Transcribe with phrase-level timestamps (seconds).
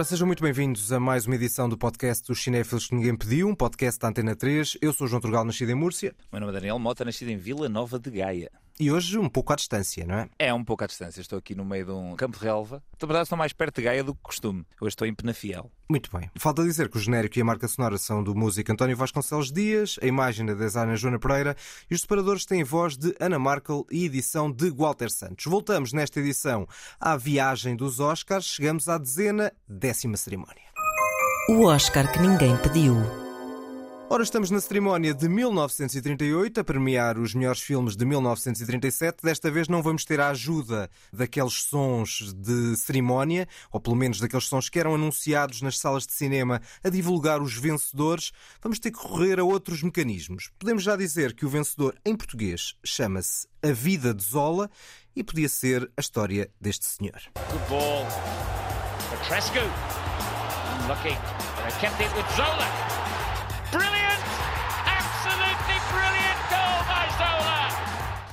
[0.00, 3.46] Ora, sejam muito bem-vindos a mais uma edição do podcast dos Cinéfilos que Ninguém Pediu,
[3.46, 4.78] um podcast da Antena 3.
[4.80, 6.14] Eu sou João Turgal, nascido em Múrcia.
[6.32, 8.50] Meu nome é Daniel Mota, nascido em Vila Nova de Gaia.
[8.80, 10.28] E hoje um pouco à distância, não é?
[10.38, 11.20] É um pouco à distância.
[11.20, 12.82] Estou aqui no meio de um campo de relva.
[12.98, 14.64] Na verdade, estou mais perto de Gaia do que costume.
[14.80, 15.70] Hoje estou em Penafiel.
[15.86, 16.30] Muito bem.
[16.38, 19.98] Falta dizer que o genérico e a marca sonora são do músico António Vasconcelos Dias,
[20.00, 21.54] a imagem da designer Joana Pereira
[21.90, 25.44] e os separadores têm voz de Ana Markel e edição de Walter Santos.
[25.44, 26.66] Voltamos nesta edição
[26.98, 28.46] à viagem dos Oscars.
[28.46, 30.70] Chegamos à dezena, décima cerimónia.
[31.50, 32.96] O Oscar que ninguém pediu.
[34.12, 39.22] Ora, estamos na cerimónia de 1938 a premiar os melhores filmes de 1937.
[39.22, 44.46] Desta vez não vamos ter a ajuda daqueles sons de cerimónia, ou pelo menos daqueles
[44.46, 48.32] sons que eram anunciados nas salas de cinema a divulgar os vencedores.
[48.60, 50.50] Vamos ter que recorrer a outros mecanismos.
[50.58, 54.68] Podemos já dizer que o vencedor em português chama-se A Vida de Zola
[55.14, 57.20] e podia ser a história deste senhor.
[57.36, 58.04] Good ball.
[59.08, 59.60] Petrescu.
[60.88, 63.09] But I kept it with Zola.
[63.72, 64.09] Brilliant!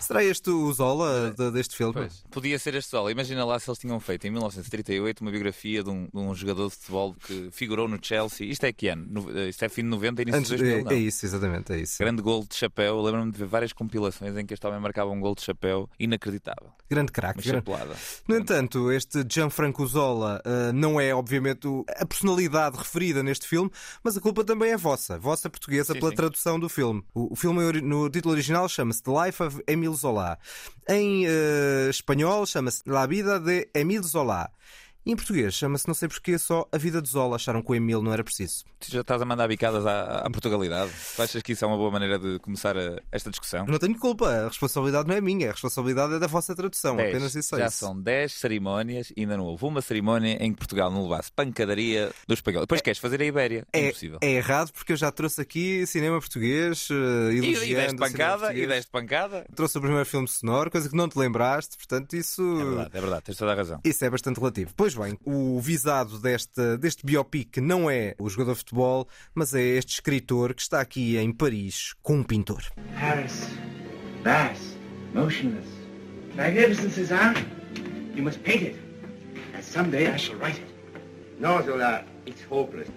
[0.08, 1.92] Será este o Zola de- deste filme?
[1.94, 2.24] Pois.
[2.32, 3.10] Podia ser este solo.
[3.12, 6.70] Imagina lá se eles tinham feito em 1938 uma biografia de um, de um jogador
[6.70, 8.48] de futebol que figurou no Chelsea.
[8.48, 9.06] Isto é que ano?
[9.10, 10.92] No- Isto é fim de 90 e início Antes, de 2000, é, não.
[10.92, 11.98] é isso, exatamente, é isso.
[12.00, 13.02] Grande gol de chapéu.
[13.02, 16.70] Lembro-me de ver várias compilações em que este homem marcava um gol de chapéu inacreditável.
[16.90, 17.42] Grande craque.
[17.42, 17.96] grande- chapelada.
[18.30, 23.70] No entanto, este Gianfranco Zola uh, não é, obviamente, a personalidade referida neste filme,
[24.02, 26.16] mas a culpa também é vossa, vossa portuguesa, Sim, pela sim.
[26.16, 27.04] tradução do filme.
[27.14, 30.38] O, o filme, no título original, chama-se The Life of Émile Zola.
[30.88, 34.50] Em uh, espanhol, chama-se La Vida de Émile Zola.
[35.08, 37.38] E em português, chama-se, não sei porquê, só A Vida de Zola.
[37.38, 38.66] Acharam que o Emile não era preciso.
[38.80, 40.92] Tu já estás a mandar bicadas à, à Portugalidade.
[41.16, 43.66] Tu achas que isso é uma boa maneira de começar a- esta discussão?
[43.68, 46.96] Não tenho culpa, a responsabilidade não é minha, a responsabilidade é da vossa tradução.
[46.98, 47.10] Dez.
[47.16, 47.78] Apenas isso é Já isso.
[47.78, 52.12] são 10 cerimónias e ainda não houve uma cerimónia em que Portugal não levasse pancadaria
[52.28, 52.62] do espanhol.
[52.64, 53.66] Depois queres fazer a Ibéria?
[53.72, 54.20] É, Impossível.
[54.22, 56.94] é errado porque eu já trouxe aqui cinema português, uh,
[57.32, 58.64] E, elogiando e deste o cinema pancada, português.
[58.66, 59.46] e deste pancada.
[59.56, 62.42] trouxe o primeiro filme sonoro, coisa que não te lembraste, portanto, isso.
[62.60, 63.80] É verdade, é verdade, tens toda a razão.
[63.86, 64.72] Isso é bastante relativo.
[64.76, 69.62] Pois bem, o visado deste, deste biopic não é o jogador de futebol, mas é
[69.62, 72.64] este escritor que está aqui em Paris com um pintor.
[73.00, 73.48] Paris,
[74.24, 74.78] vast,
[75.14, 75.68] motionless,
[76.36, 77.34] magnificent, César.
[78.16, 78.80] You must paint it,
[79.56, 80.68] and someday I shall write it.
[81.40, 82.90] No, Zola, it's hopeless.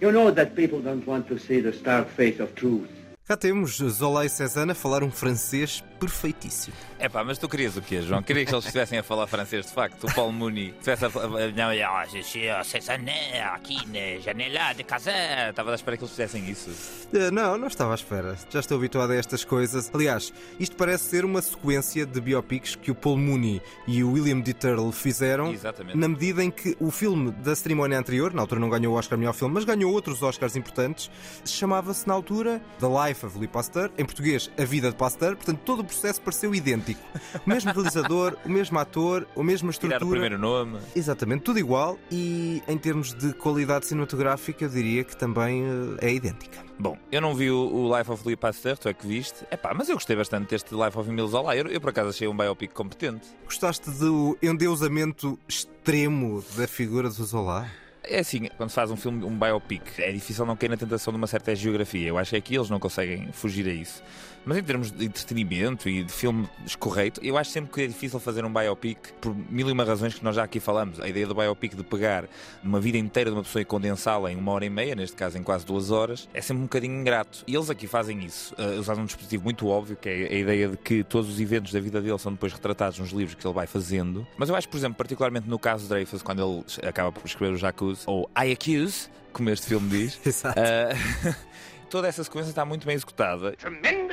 [0.00, 2.95] You know that people don't want to see the stark face of truth.
[3.26, 6.76] Cá temos Zola e Cézanne a falar um francês perfeitíssimo.
[6.96, 8.22] É pá, mas tu querias o quê, João?
[8.22, 10.04] Querias que eles estivessem a falar francês de facto?
[10.06, 11.52] O Paulo Muni estivesse a falar.
[11.52, 13.10] Não, ah, à Cézanne,
[13.52, 15.10] aqui na janela de casa.
[15.50, 16.70] Estava à espera que eles fizessem isso.
[17.12, 18.36] Eh, Não, não estava à espera.
[18.48, 19.90] Já estou habituado a estas coisas.
[19.92, 24.38] Aliás, isto parece ser uma sequência de biopics que o Paul Mooney e o William
[24.38, 24.52] D.
[24.52, 25.52] Turtle fizeram.
[25.52, 25.98] Exatamente.
[25.98, 29.18] Na medida em que o filme da cerimónia anterior, na altura não ganhou o Oscar
[29.18, 31.10] melhor filme, mas ganhou outros Oscars importantes,
[31.44, 35.60] chamava-se na altura The Life of Louis Pasteur, em português A Vida de Pasteur, portanto
[35.64, 37.00] todo o processo pareceu idêntico.
[37.46, 40.10] O mesmo realizador, o mesmo ator, a mesma Tirar o estrutura.
[40.20, 40.78] primeiro nome.
[40.94, 45.62] Exatamente, tudo igual e em termos de qualidade cinematográfica eu diria que também
[46.00, 46.64] eh, é idêntica.
[46.78, 49.46] Bom, eu não vi o, o Life of Louis Pasteur, tu é que viste.
[49.50, 51.56] É pá, mas eu gostei bastante deste Life of Emile Zola.
[51.56, 53.26] Eu, eu por acaso achei um biopic competente.
[53.46, 57.66] Gostaste do endeusamento extremo da figura do Zola?
[58.08, 61.12] É assim, quando se faz um filme, um biopic, é difícil não cair na tentação
[61.12, 62.08] de uma certa geografia.
[62.08, 64.02] Eu acho que aqui eles não conseguem fugir a isso.
[64.46, 68.20] Mas em termos de entretenimento e de filme escorreito, eu acho sempre que é difícil
[68.20, 71.00] fazer um biopic por mil e uma razões que nós já aqui falamos.
[71.00, 72.26] A ideia do biopic de pegar
[72.62, 75.36] uma vida inteira de uma pessoa e condensá-la em uma hora e meia, neste caso
[75.36, 77.42] em quase duas horas, é sempre um bocadinho ingrato.
[77.44, 80.68] E eles aqui fazem isso, uh, usando um dispositivo muito óbvio, que é a ideia
[80.68, 83.54] de que todos os eventos da vida dele são depois retratados nos livros que ele
[83.54, 84.24] vai fazendo.
[84.38, 87.52] Mas eu acho, por exemplo, particularmente no caso de Dreyfus, quando ele acaba por escrever
[87.52, 90.60] o Jacuzzi, ou I Accuse, como este filme diz, Exato.
[90.60, 91.34] uh,
[91.90, 93.52] toda essa sequência está muito bem executada.
[93.56, 94.05] Tremendous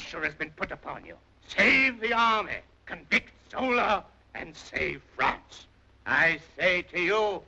[0.00, 1.14] pressure has been put upon you.
[1.46, 4.04] Save the army, convict Zola,
[4.34, 5.66] and save France.
[6.06, 7.42] I say to you,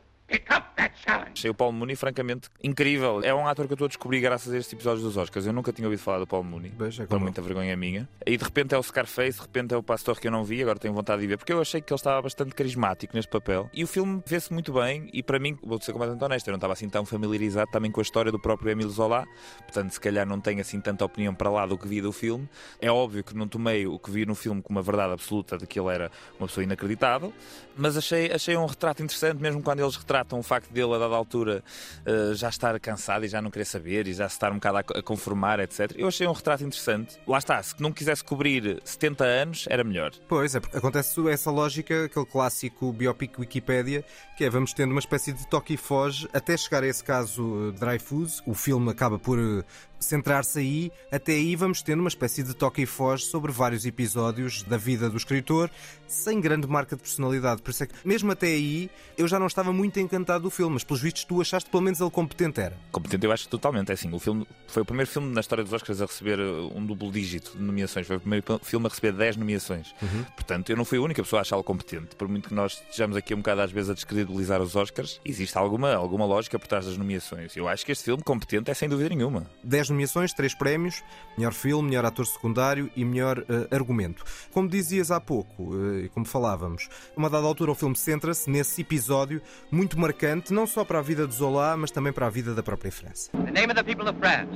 [1.33, 3.21] Achei o Paulo Mooney, francamente, incrível.
[3.25, 5.47] É um ator que eu estou a descobrir graças a estes episódios dos Oscars.
[5.47, 6.73] Eu nunca tinha ouvido falar do Paulo Mooney.
[6.79, 8.09] Veja Por como- muita vergonha minha.
[8.27, 10.63] E de repente é o Scarface, de repente é o Pastor que eu não vi,
[10.63, 13.69] agora tenho vontade de ver, porque eu achei que ele estava bastante carismático neste papel.
[13.73, 16.57] E o filme vê-se muito bem, e para mim, vou ser completamente honesto, eu não
[16.59, 19.27] estava assim tão familiarizado também com a história do próprio Emile Zola,
[19.63, 22.49] portanto, se calhar não tenho assim tanta opinião para lá do que vi do filme.
[22.81, 25.67] É óbvio que não tomei o que vi no filme como uma verdade absoluta de
[25.67, 27.33] que ele era uma pessoa inacreditável,
[27.77, 30.99] mas achei, achei um retrato interessante, mesmo quando eles retratam retratam o facto dele, a
[30.99, 31.63] dada altura,
[32.07, 34.79] uh, já estar cansado e já não querer saber e já se estar um bocado
[34.79, 35.93] a, conformar, etc.
[35.97, 37.19] Eu achei um retrato interessante.
[37.27, 40.13] Lá está, se não quisesse cobrir 70 anos, era melhor.
[40.29, 44.05] Pois, é, acontece essa lógica, aquele clássico biopic Wikipédia,
[44.37, 47.73] que é vamos tendo uma espécie de toque e foge até chegar a esse caso
[47.79, 48.43] Dreyfus.
[48.47, 49.65] O filme acaba por
[50.03, 54.63] centrar-se aí, até aí vamos tendo uma espécie de toque e foge sobre vários episódios
[54.63, 55.71] da vida do escritor,
[56.07, 57.63] sem grande marca de personalidade.
[57.63, 60.75] Por isso é que, mesmo até aí, eu já não estava muito encantado do filme,
[60.75, 62.77] mas pelos vistos tu achaste pelo menos ele competente era.
[62.91, 65.73] Competente eu acho totalmente, é assim, o filme foi o primeiro filme na história dos
[65.73, 69.13] Oscars a receber uh, um duplo dígito de nomeações, foi o primeiro filme a receber
[69.13, 69.95] 10 nomeações.
[70.03, 70.25] Uhum.
[70.35, 73.17] Portanto, eu não fui a única pessoa a achá-lo competente, por muito que nós estejamos
[73.17, 76.87] aqui um bocado às vezes a descredibilizar os Oscars, existe alguma, alguma lógica por trás
[76.87, 77.57] das nomeações.
[77.57, 79.47] Eu acho que este filme competente é sem dúvida nenhuma.
[79.63, 81.03] 10 nomeações, 3 prémios:
[81.37, 84.25] melhor filme, melhor ator secundário e melhor uh, argumento.
[84.51, 88.81] Como dizias há pouco, uh, e como falávamos, uma dada altura o filme centra-se nesse
[88.81, 89.41] episódio
[89.71, 92.63] muito marcante, não só para a vida de Zola, mas também para a vida da
[92.63, 93.31] própria França.
[93.33, 94.51] The name of the people of France.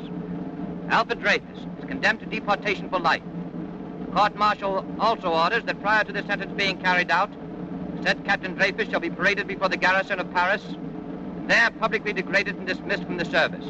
[0.90, 3.24] Alfred Dreyfus is condemned to deportation for life.
[4.06, 7.30] The court-martial also orders that prior to the sentence being carried out,
[8.02, 10.62] said Captain Dreyfus shall be paraded before the garrison of Paris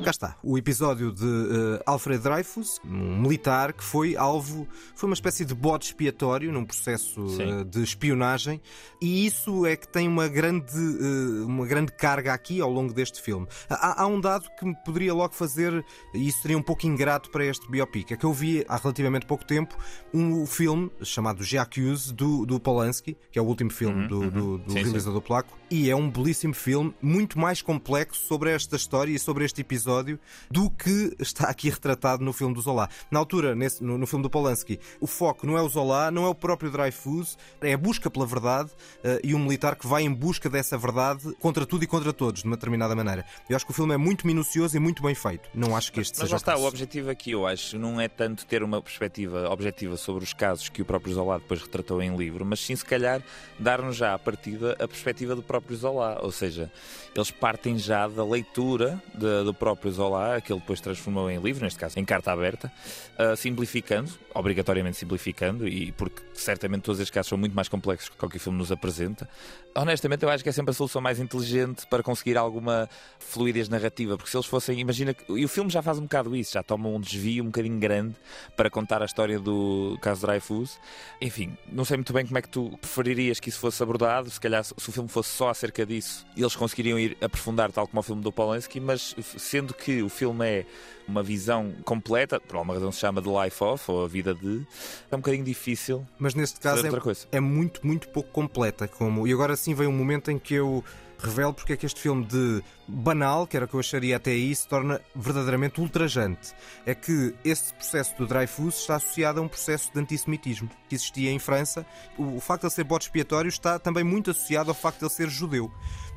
[0.03, 5.15] Cá está, o episódio de uh, Alfred Dreyfus, um militar que foi alvo, foi uma
[5.15, 8.63] espécie de bode expiatório num processo uh, de espionagem,
[9.01, 13.21] e isso é que tem uma grande, uh, uma grande carga aqui ao longo deste
[13.21, 13.47] filme.
[13.69, 15.85] Há, há, um dado que me poderia logo fazer,
[16.15, 19.27] e isso seria um pouco ingrato para este biopic, é que eu vi há relativamente
[19.27, 19.77] pouco tempo
[20.15, 24.31] um filme chamado J'accuse do, do Polanski, que é o último filme uhum, do, uhum.
[24.31, 25.27] do, do sim, realizador sim.
[25.27, 29.61] polaco, e é um belíssimo filme, muito mais complexo sobre esta história e sobre este
[29.61, 32.89] episódio do que está aqui retratado no filme do Zola.
[33.11, 36.25] Na altura, nesse, no, no, filme do Polanski, o foco não é o Zola, não
[36.25, 40.05] é o próprio Dreyfus, é a busca pela verdade uh, e um militar que vai
[40.05, 43.25] em busca dessa verdade contra tudo e contra todos, de uma determinada maneira.
[43.51, 45.49] Eu acho que o filme é muito minucioso e muito bem feito.
[45.53, 48.01] Não acho que este mas, seja mas lá está, o objetivo aqui, eu acho, não
[48.01, 52.01] é tanto ter uma perspectiva objetiva sobre os casos que o próprio Zola depois retratou
[52.01, 53.21] em livro, mas sim, se calhar,
[53.59, 56.21] dar-nos já à partida a perspectiva do próprio Zola.
[56.23, 56.71] Ou seja,
[57.15, 61.65] eles partem já da leitura de, do próprio Zola, que ele depois transformou em livro,
[61.65, 62.73] neste caso em carta aberta,
[63.19, 68.37] uh, simplificando, obrigatoriamente simplificando, e porque certamente todos estes casos são muito mais complexos que
[68.37, 69.29] o filme nos apresenta.
[69.75, 72.89] Honestamente, eu acho que é sempre a solução mais inteligente para conseguir alguma
[73.19, 75.31] fluidez narrativa, porque se eles fossem, imagina que.
[75.33, 78.15] E o filme já faz um bocado isso, já toma um desvio um bocadinho grande
[78.57, 80.79] para contar a história do caso Dreyfus.
[81.21, 84.41] Enfim, não sei muito bem como é que tu preferirias que isso fosse abordado, se
[84.41, 88.03] calhar se o filme fosse só acerca disso, eles conseguiriam ir aprofundar, tal como o
[88.03, 90.67] filme do Polanski, mas sendo que o filme é
[91.07, 94.67] uma visão completa, por alguma razão se chama The Life of, ou a vida de,
[95.11, 96.07] é um bocadinho difícil.
[96.19, 98.89] Mas neste caso é, é, muito, muito pouco completa.
[98.89, 99.27] Como...
[99.27, 100.85] E agora sim vem um momento em que eu
[101.19, 104.33] revelo porque é que este filme de banal, que era o que eu acharia até
[104.33, 106.53] aí, se torna verdadeiramente ultrajante.
[106.85, 111.31] É que este processo do Dreyfus está associado a um processo de antissemitismo que existia
[111.31, 111.87] em França.
[112.19, 115.13] O, facto de ele ser bote expiatório está também muito associado ao facto de ele
[115.13, 115.73] ser judeu.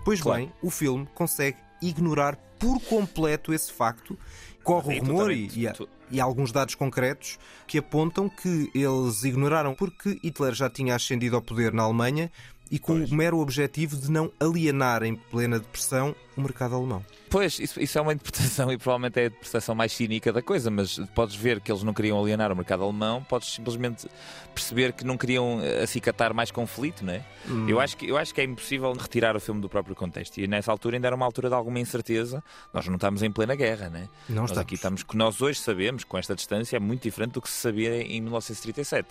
[0.09, 0.41] Pois claro.
[0.41, 4.17] bem, o filme consegue ignorar por completo esse facto.
[4.63, 5.71] Corre o rumor e, e,
[6.09, 7.37] e, alguns dados concretos
[7.67, 12.31] que apontam que eles ignoraram porque Hitler já tinha ascendido ao poder na Alemanha
[12.71, 13.11] e com pois.
[13.11, 17.05] o mero objetivo de não alienar em plena depressão o mercado alemão.
[17.29, 20.71] Pois, isso, isso, é uma interpretação e provavelmente é a interpretação mais cínica da coisa,
[20.71, 24.07] mas podes ver que eles não queriam alienar o mercado alemão, podes simplesmente
[24.53, 27.23] perceber que não queriam eh, acicatar mais conflito, não é?
[27.47, 27.69] Hum.
[27.69, 30.47] Eu, acho que, eu acho que é impossível retirar o filme do próprio contexto e
[30.47, 32.43] nessa altura ainda era uma altura de alguma incerteza.
[32.73, 34.09] Nós não estamos em plena guerra, não é?
[34.27, 34.57] Não nós estamos.
[34.57, 37.55] aqui estamos, que nós hoje sabemos, com esta distância, é muito diferente do que se
[37.55, 39.07] sabia em 1937.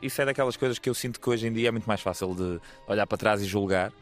[0.00, 2.34] Isso é daquelas coisas que eu sinto que hoje em dia é muito mais fácil
[2.34, 3.92] de olhar para trás e julgar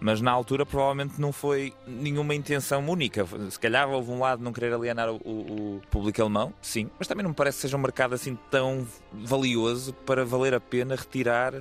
[0.00, 3.15] mas na altura provavelmente não foi nenhuma intenção única.
[3.50, 7.06] Se calhar houve um lado não querer alienar o, o, o, público alemão, sim, mas
[7.06, 10.94] também não me parece que seja um mercado assim tão valioso para valer a pena
[10.94, 11.54] retirar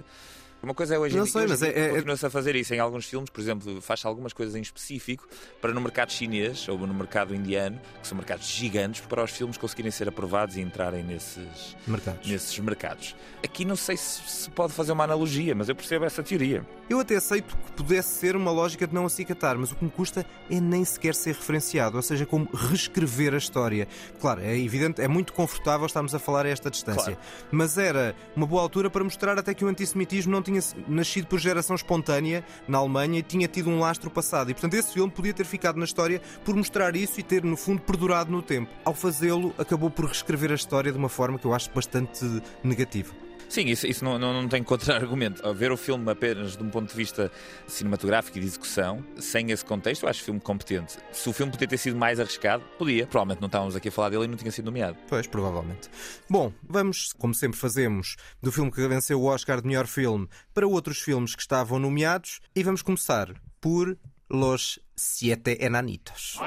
[0.62, 2.80] uma coisa é hoje em dia, sei, mas é, é, continua-se a fazer isso em
[2.80, 5.28] alguns filmes, por exemplo, faz algumas coisas em específico
[5.62, 9.58] para no mercado chinês ou no mercado indiano, que são mercados gigantes, para os filmes
[9.58, 12.28] conseguirem ser aprovados e entrarem nesses mercados.
[12.28, 13.16] Nesses mercados.
[13.44, 16.66] Aqui não sei se se pode fazer uma analogia, mas eu percebo essa teoria.
[16.90, 19.90] Eu até aceito que pudesse ser uma lógica de não acicatar, mas o que me
[19.90, 23.88] custa é nem sequer ser referenciado, ou seja, como reescrever a história.
[24.20, 27.20] Claro, é evidente, é muito confortável estarmos a falar a esta distância, claro.
[27.52, 31.28] mas era uma boa altura para mostrar até que o antissemitismo não tinha tinha nascido
[31.28, 34.52] por geração espontânea na Alemanha e tinha tido um lastro passado.
[34.52, 37.58] E, portanto, esse filme podia ter ficado na história por mostrar isso e ter, no
[37.58, 38.72] fundo, perdurado no tempo.
[38.84, 43.25] Ao fazê-lo, acabou por reescrever a história de uma forma que eu acho bastante negativa.
[43.50, 45.42] Sim, isso, isso não, não, não tem contra-argumento.
[45.54, 47.32] Ver o filme apenas de um ponto de vista
[47.68, 50.98] cinematográfico e de execução, sem esse contexto, eu acho o filme competente.
[51.12, 53.08] Se o filme podia ter sido mais arriscado, podia.
[53.08, 54.98] Provavelmente não estávamos aqui a falar dele e não tinha sido nomeado.
[55.08, 55.90] Pois, provavelmente.
[56.30, 60.68] Bom, vamos, como sempre fazemos, do filme que venceu o Oscar de melhor filme para
[60.68, 63.98] outros filmes que estavam nomeados e vamos começar por
[64.30, 66.38] Los Siete Enanitos.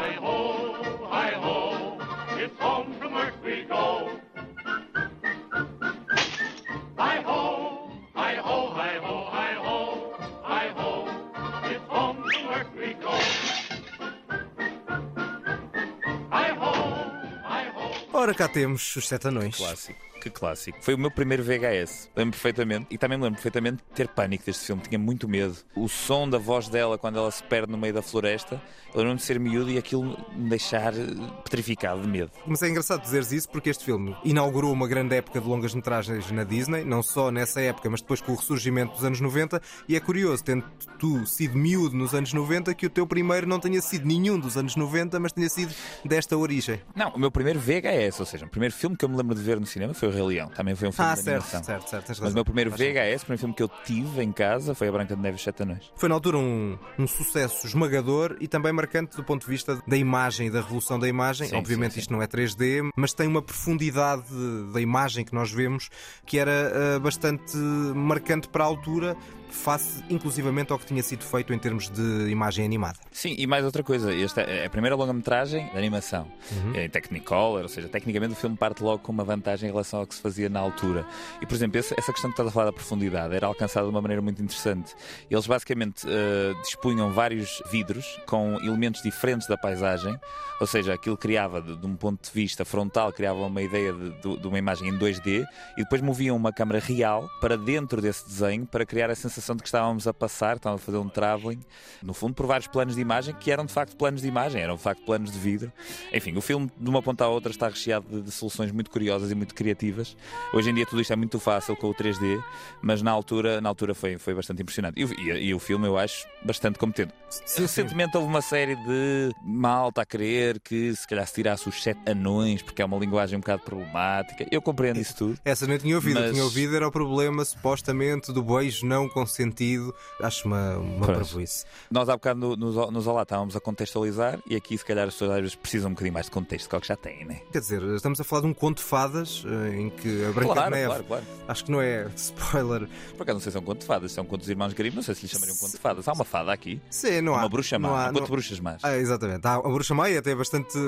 [18.19, 19.55] Ora, cá temos os Sete Anões.
[19.55, 20.08] Clássico.
[20.21, 20.79] Que clássico.
[20.81, 22.11] Foi o meu primeiro VHS.
[22.17, 22.87] Lembro perfeitamente.
[22.91, 24.83] E também me lembro perfeitamente de ter pânico deste filme.
[24.83, 25.57] Tinha muito medo.
[25.75, 28.61] O som da voz dela quando ela se perde no meio da floresta.
[28.95, 31.07] Eu lembro de ser miúdo e aquilo me deixar eh,
[31.45, 32.31] petrificado de medo.
[32.47, 36.31] Mas é engraçado dizeres isso porque este filme inaugurou uma grande época de longas metragens
[36.31, 39.61] na Disney, não só nessa época, mas depois com o ressurgimento dos anos 90.
[39.89, 40.65] E é curioso, tendo
[40.99, 44.57] tu sido miúdo nos anos 90, que o teu primeiro não tenha sido nenhum dos
[44.57, 46.81] anos 90, mas tenha sido desta origem.
[46.97, 49.43] Não, o meu primeiro VHS, ou seja, o primeiro filme que eu me lembro de
[49.43, 50.49] ver no cinema foi o Rei Leão.
[50.49, 51.63] Também foi um filme Ah, de certo, animação.
[51.65, 52.09] certo, certo.
[52.23, 52.81] Mas o meu primeiro Faz.
[52.81, 55.41] VHS, o primeiro filme que eu tive em casa foi A Branca de Neve e
[55.41, 55.91] Sete Anões.
[55.97, 59.97] Foi na altura um, um sucesso esmagador e também marcante do ponto de vista da
[59.97, 61.49] imagem e da revolução da imagem.
[61.49, 62.01] Sim, Obviamente sim, sim.
[62.01, 64.25] isto não é 3D, mas tem uma profundidade
[64.73, 65.89] da imagem que nós vemos
[66.27, 69.17] que era ah, bastante marcante para a altura,
[69.55, 72.99] face inclusivamente ao que tinha sido feito em termos de imagem animada.
[73.11, 76.27] Sim, e mais outra coisa, esta é a primeira longa-metragem de animação.
[76.53, 76.75] Uhum.
[76.75, 80.01] É em Technicolor, ou seja, tecnicamente o filme parte logo com uma vantagem em relação
[80.01, 81.07] ao que se fazia na altura.
[81.41, 84.01] E, por exemplo, essa, questão que estás a falar da profundidade era alcançada de uma
[84.03, 84.95] maneira muito interessante.
[85.31, 90.19] Eles basicamente eh, dispunham vários vidros com elementos diferentes da paisagem,
[90.61, 94.11] ou seja, aquilo criava, de, de um ponto de vista frontal, criava uma ideia de,
[94.21, 95.45] de- de uma imagem em 2D
[95.77, 99.63] e depois moviam uma câmara real para dentro desse desenho para criar a sensação de
[99.63, 101.61] que estávamos a passar, estávamos a fazer um travelling,
[102.03, 104.77] no fundo, por vários planos de imagem que eram de facto planos de imagem, eram
[104.77, 105.73] de facto planos de vidro.
[106.13, 109.31] Enfim, o filme, de uma ponta à outra, está recheado de, de soluções muito curiosas
[109.31, 110.17] e muito criativas.
[110.53, 112.43] Hoje em dia tudo isto é muito fácil com o 3D,
[112.83, 115.01] mas na altura, na altura foi, foi bastante impressionante.
[115.01, 117.13] E, o- e- e o filme eu acho bastante competente.
[117.57, 122.01] Recentemente houve uma série de malta a querer que se calhar se tirasse os sete
[122.11, 124.47] anões, porque é uma linguagem um bocado problemática.
[124.51, 125.39] Eu compreendo isso tudo.
[125.45, 129.95] Essa não tinha ouvido, Mas- tinha ouvido era o problema supostamente do beijo não consentido.
[130.23, 131.65] Acho uma, uma parvoíce.
[131.91, 135.15] Nós há bocado no, nos, nos Olá estávamos a contextualizar e aqui se calhar as
[135.15, 137.25] pessoas às vezes precisam um bocadinho mais de contexto, que é o que já têm,
[137.25, 137.41] né?
[137.53, 140.55] Quer dizer, estamos a falar de um conto de fadas eh, em que a Branca
[140.55, 141.25] Claro, de Neve, claro, claro.
[141.47, 144.13] acho que não é spoiler, Por acaso não sei se é um conto de fadas,
[144.13, 145.79] se é um conto dos irmãos Grimm, não sei se lhe chamariam um conto de
[145.79, 146.09] fadas.
[146.09, 147.39] Há uma fada aqui, Sim, não há.
[147.41, 148.81] uma bruxa má, não há- um conto não- de bruxas más.
[148.85, 149.47] Ah, exatamente.
[149.47, 150.79] Há- A bruxa má é até bastante,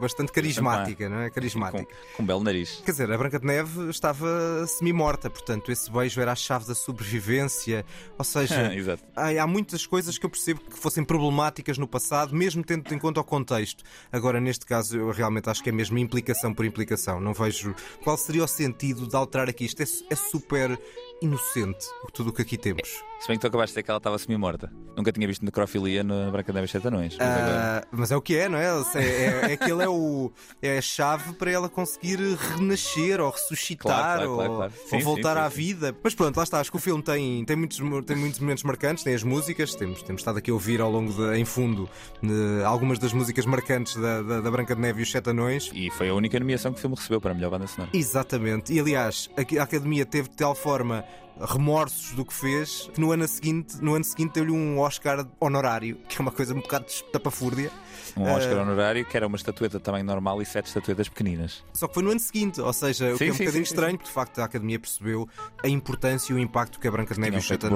[0.00, 1.28] bastante carismática, não é?
[1.28, 1.86] com, Carismática.
[2.16, 2.82] com um belo nariz.
[2.84, 6.74] Quer dizer, a Branca de Neve estava semi-morta, portanto, esse beijo era a chave da
[6.74, 7.73] sobrevivência.
[8.18, 8.72] Ou seja,
[9.40, 13.20] há muitas coisas que eu percebo que fossem problemáticas no passado, mesmo tendo em conta
[13.20, 13.82] o contexto.
[14.12, 17.20] Agora, neste caso, eu realmente acho que é mesmo implicação por implicação.
[17.20, 19.64] Não vejo qual seria o sentido de alterar aqui.
[19.64, 20.78] Isto é, é super
[21.22, 22.88] inocente, tudo o que aqui temos.
[23.20, 24.70] Se bem que tu acabaste de dizer que ela estava semi-morta.
[24.96, 27.16] Nunca tinha visto necrofilia na Branca de Neve e os Sete Anões.
[27.18, 28.66] Mas agora- Ah, mas é o que é, não é?
[28.66, 28.98] É,
[29.48, 30.30] é, é que ele é, o,
[30.60, 34.72] é a chave para ela conseguir renascer ou ressuscitar Claro, claro, ou, claro.
[34.76, 35.56] ou Sim, sim, voltar sim, à sim.
[35.56, 35.96] vida.
[36.04, 36.60] Mas pronto, lá está.
[36.60, 39.74] Acho que o filme tem, tem, muitos, tem muitos momentos marcantes, tem as músicas.
[39.74, 41.88] Temos, temos estado aqui a ouvir ao longo, de, em fundo,
[42.22, 45.70] de, algumas das músicas marcantes da, da, da Branca de Neve e os Sete Anões.
[45.72, 47.90] E foi a única nomeação que o filme recebeu para a melhor banda sonora.
[47.94, 48.72] Exatamente.
[48.74, 51.04] E aliás, a a Academia teve de tal forma
[51.40, 55.96] remorsos do que fez que no ano seguinte, no ano seguinte deu-lhe um Oscar honorário,
[56.08, 57.70] que é uma coisa um bocado tapafúrdia.
[58.16, 58.22] Um.
[58.22, 61.64] Oscar honorário que era uma estatueta de tamanho normal e sete estatuetas pequeninas.
[61.72, 63.64] Só que foi no ano seguinte, ou seja, o que Sim, é um sim, bocadinho
[63.64, 65.28] sim, sim, estranho, porque de facto a Academia percebeu
[65.62, 67.66] a importância e o impacto que a Branca de Neve e os Sete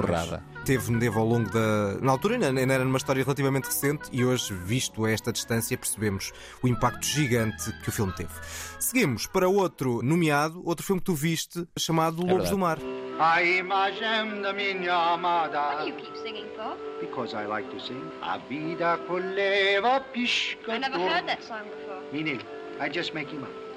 [0.65, 1.97] teve, teve ao longo da.
[2.01, 6.31] Na altura ainda era numa história relativamente recente e hoje, visto a esta distância, percebemos
[6.61, 8.31] o impacto gigante que o filme teve.
[8.79, 12.51] Seguimos para outro nomeado, outro filme que tu viste, chamado Lobos verdade.
[12.51, 13.08] do Mar.
[13.21, 15.83] A imagem da minha amada.
[15.85, 16.77] you keep singing for?
[17.01, 18.09] Because I like to sing.
[18.21, 20.71] A vida coleva pisca.
[20.71, 21.99] I never heard that song before.
[22.13, 22.45] Me neither.
[22.79, 23.68] I just make him up.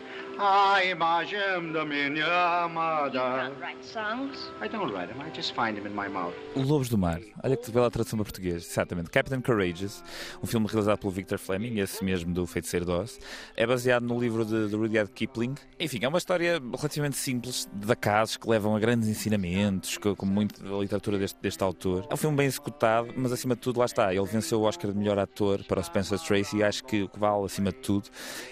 [0.44, 1.38] A imagem
[1.72, 3.11] da minha You amada.
[3.12, 4.50] don't write songs.
[4.61, 5.22] I don't write them.
[5.25, 6.34] I just find them in my mouth.
[6.56, 7.20] O Lobos do Mar.
[7.44, 8.68] Olha que vê lá a tradução para português.
[8.68, 9.08] Exatamente.
[9.08, 10.02] Captain Courageous,
[10.42, 13.20] um filme realizado pelo Victor Fleming, esse mesmo do Feiticeiro Oz.
[13.56, 15.54] É baseado no livro de, de Rudyard Kipling.
[15.78, 20.32] Enfim, é uma história relativamente simples de acasos que levam a grandes ensinamentos, co- como
[20.32, 22.04] muito da literatura deste, deste autor.
[22.11, 24.12] É um filme bem executado, mas acima de tudo, lá está.
[24.12, 27.08] Ele venceu o Oscar de melhor ator para o Spencer Tracy e acho que o
[27.08, 28.08] que vale, acima de tudo,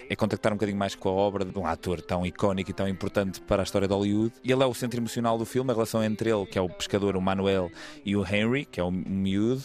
[0.09, 2.87] é contactar um bocadinho mais com a obra, de um ator tão icónico e tão
[2.87, 4.33] importante para a história de Hollywood.
[4.43, 6.69] E ele é o centro emocional do filme, a relação entre ele, que é o
[6.69, 7.71] pescador, o Manuel,
[8.05, 9.63] e o Henry, que é o miúdo.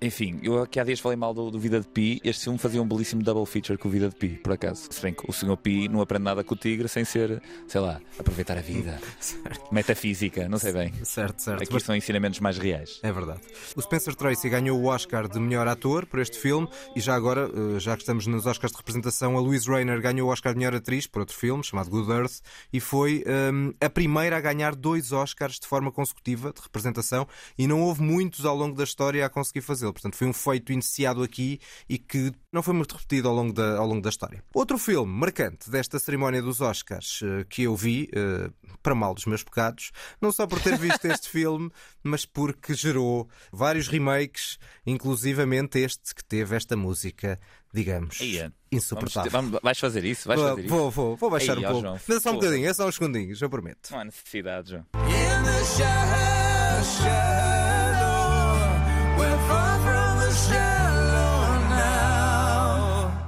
[0.00, 2.20] Enfim, eu aqui há dias falei mal do, do Vida de Pi.
[2.24, 4.86] Este filme fazia um belíssimo double feature com o Vida de Pi, por acaso.
[4.90, 5.56] Se bem que o Sr.
[5.56, 8.98] Pi não aprende nada com o tigre sem ser, sei lá, aproveitar a vida.
[9.70, 10.92] Metafísica, não sei bem.
[11.04, 11.62] Certo, certo.
[11.62, 13.00] Aqui Mas- são ensinamentos mais reais.
[13.02, 13.40] É verdade.
[13.76, 17.50] O Spencer Tracy ganhou o Oscar de melhor ator por este filme e já agora,
[17.76, 20.58] eh, já que estamos nos Oscars de representação, a Louise Rayner ganhou o Oscar de
[20.58, 22.40] melhor atriz por outro filme chamado Good Earth
[22.72, 27.66] e foi hum, a primeira a ganhar dois Oscars de forma consecutiva de representação e
[27.66, 29.92] não houve muitos ao longo da história a conseguir fazê-lo.
[29.92, 33.78] Portanto, foi um feito iniciado aqui e que não foi muito repetido ao longo da,
[33.78, 34.42] ao longo da história.
[34.54, 38.50] Outro filme marcante desta cerimónia dos Oscars eh, que eu vi, eh,
[38.82, 41.70] para mal dos meus pecados, não só por ter visto este filme,
[42.02, 47.38] mas porque gerou vários remakes, inclusivamente este que teve esta música,
[47.78, 48.42] digamos, Aí é.
[48.42, 49.30] Vamos, insuportável.
[49.30, 50.26] vamos- vais fazer isso?
[50.28, 50.68] Vais Vou, fazer isso?
[50.74, 51.86] vou, vou, vou baixar Ei, um ó, pouco.
[51.86, 52.44] João, Mas é só um porra.
[52.46, 53.90] bocadinho, é só uns segundinhos, eu prometo.
[53.90, 54.86] Não há necessidade, João.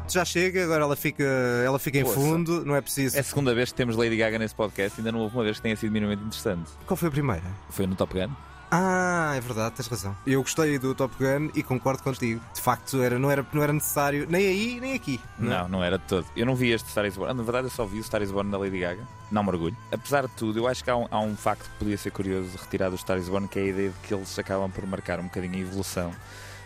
[0.08, 1.22] Já chega, agora ela fica,
[1.64, 2.16] ela fica em Poça.
[2.16, 3.16] fundo, não é preciso.
[3.16, 5.56] É a segunda vez que temos Lady Gaga nesse podcast, ainda não houve uma vez
[5.58, 6.68] que tenha sido minimamente interessante.
[6.84, 7.44] Qual foi a primeira?
[7.70, 8.28] Foi no Top Gun?
[8.70, 10.16] Ah, é verdade, tens razão.
[10.24, 12.40] Eu gostei do Top Gun e concordo contigo.
[12.54, 15.20] De facto, era, não, era, não era necessário nem aí nem aqui.
[15.38, 16.26] Não, não era de todo.
[16.36, 17.34] Eu não vi este Star is Born.
[17.34, 19.06] Na verdade, eu só vi o Star is Born da Lady Gaga.
[19.30, 19.76] Não me orgulho.
[19.90, 22.56] Apesar de tudo, eu acho que há um, há um facto que podia ser curioso
[22.56, 25.18] retirado do Star is Born, que é a ideia de que eles acabam por marcar
[25.18, 26.12] um bocadinho a evolução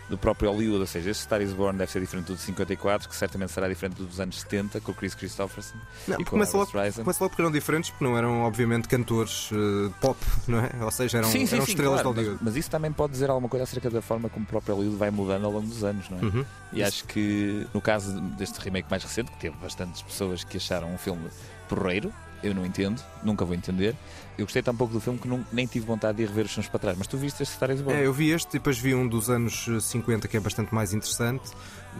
[0.09, 0.79] do próprio Hollywood.
[0.79, 3.67] Ou seja, este Star is Born deve ser diferente do de 54, que certamente será
[3.67, 5.75] diferente do dos anos 70, com o Chris Christopherson
[6.07, 9.49] Não, e com começa, logo, começa logo porque eram diferentes, porque não eram, obviamente, cantores
[9.51, 10.71] eh, pop, não é?
[10.81, 12.37] Ou seja, eram, eram estrelas claro, de Hollywood.
[12.41, 14.97] mas, mas isso também pode dizer alguma coisa acerca da forma como o próprio Hollywood
[14.97, 16.21] vai mudando ao longo dos anos, não é?
[16.21, 16.45] Uhum.
[16.73, 20.93] E acho que no caso deste remake mais recente, que teve bastantes pessoas que acharam
[20.93, 21.29] um filme
[21.67, 22.13] porreiro,
[22.45, 23.95] eu não entendo, nunca vou entender.
[24.37, 26.51] Eu gostei tão pouco do filme que não- nem tive vontade de ir rever os
[26.51, 26.97] filmes para trás.
[26.97, 27.99] Mas tu viste este Star is Born?
[27.99, 30.73] É, eu vi este e depois vi um dos anos eh, 50 que é bastante
[30.75, 31.49] mais interessante.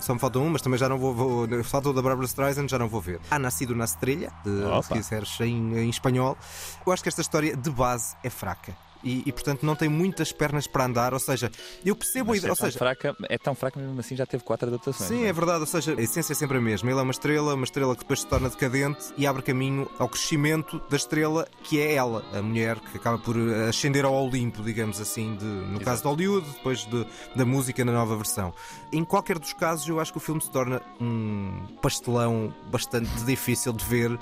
[0.01, 1.13] Só me falta um, mas também já não vou.
[1.13, 3.19] vou falta o da Barbara Streisand, já não vou ver.
[3.31, 6.37] Há Nascido na Estrela, de, se quiseres em, em espanhol.
[6.85, 8.73] Eu acho que esta história de base é fraca.
[9.03, 11.51] E, e, portanto não tem muitas pernas para andar, ou seja,
[11.85, 12.49] eu percebo a ideia.
[12.49, 15.07] é, Ou seja, fraca, é tão fraca mesmo assim já teve quatro adaptações.
[15.07, 16.89] Sim, não é verdade, ou seja, a essência é sempre a mesma.
[16.89, 20.09] Ele é uma estrela, uma estrela que depois se torna decadente e abre caminho ao
[20.09, 24.63] crescimento da estrela que é ela, a mulher que acaba por eh, ascender ao Olimpo,
[24.63, 27.05] digamos assim, de- no caso de Hollywood, depois de-
[27.35, 28.53] da música na nova versão.
[28.95, 33.73] Em qualquer dos casos, eu acho que o filme se torna um pastelão bastante difícil
[33.73, 34.17] de ver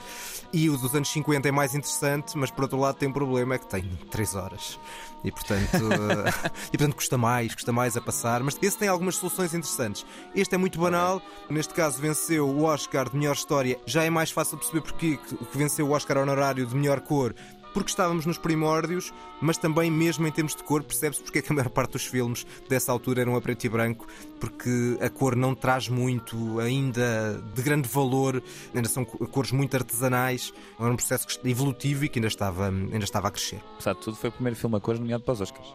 [0.51, 3.53] e o dos anos 50 é mais interessante, mas por outro lado tem um problema,
[3.53, 4.79] é que tem 3 horas.
[5.23, 9.15] E portanto, eh, e portanto custa mais, custa mais a passar, mas esse tem algumas
[9.17, 10.07] soluções interessantes.
[10.33, 13.79] Este é muito banal, neste caso venceu o Oscar de melhor história.
[13.85, 17.35] Já é mais fácil perceber porque que que venceu o Oscar honorário de melhor cor.
[17.73, 21.51] Porque estávamos nos primórdios, mas também, mesmo em termos de cor, percebe-se porque é que
[21.51, 24.07] a maior parte dos filmes dessa altura eram a preto e branco,
[24.39, 29.75] porque a cor não traz muito ainda de grande valor, ainda são co- cores muito
[29.75, 33.59] artesanais, era um processo evolutivo e que ainda estava, ainda estava a crescer.
[33.73, 35.67] Apesar de tudo, foi o primeiro filme a cores nomeado para os Oscars.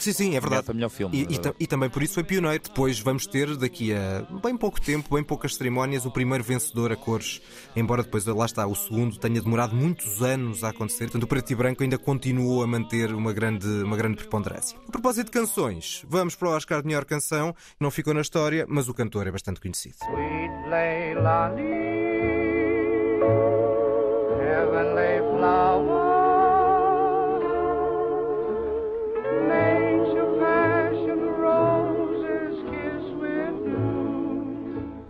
[0.00, 0.64] Sim, sim, é verdade.
[0.64, 1.16] para melhor filme.
[1.30, 2.62] E, e e também por isso foi pioneiro.
[2.62, 6.96] Depois vamos ter, daqui a bem pouco tempo, bem poucas cerimónias, o primeiro vencedor a
[6.96, 7.40] cores.
[7.76, 11.04] Embora depois, lá está, o segundo tenha demorado muitos anos a acontecer.
[11.04, 14.78] Portanto, o preto e branco ainda continuou a manter uma grande, uma grande preponderância.
[14.88, 17.54] A propósito de canções, vamos para o Oscar de melhor canção.
[17.78, 19.96] Não ficou na história, mas o cantor é bastante conhecido.
[20.02, 21.54] Sweet Leila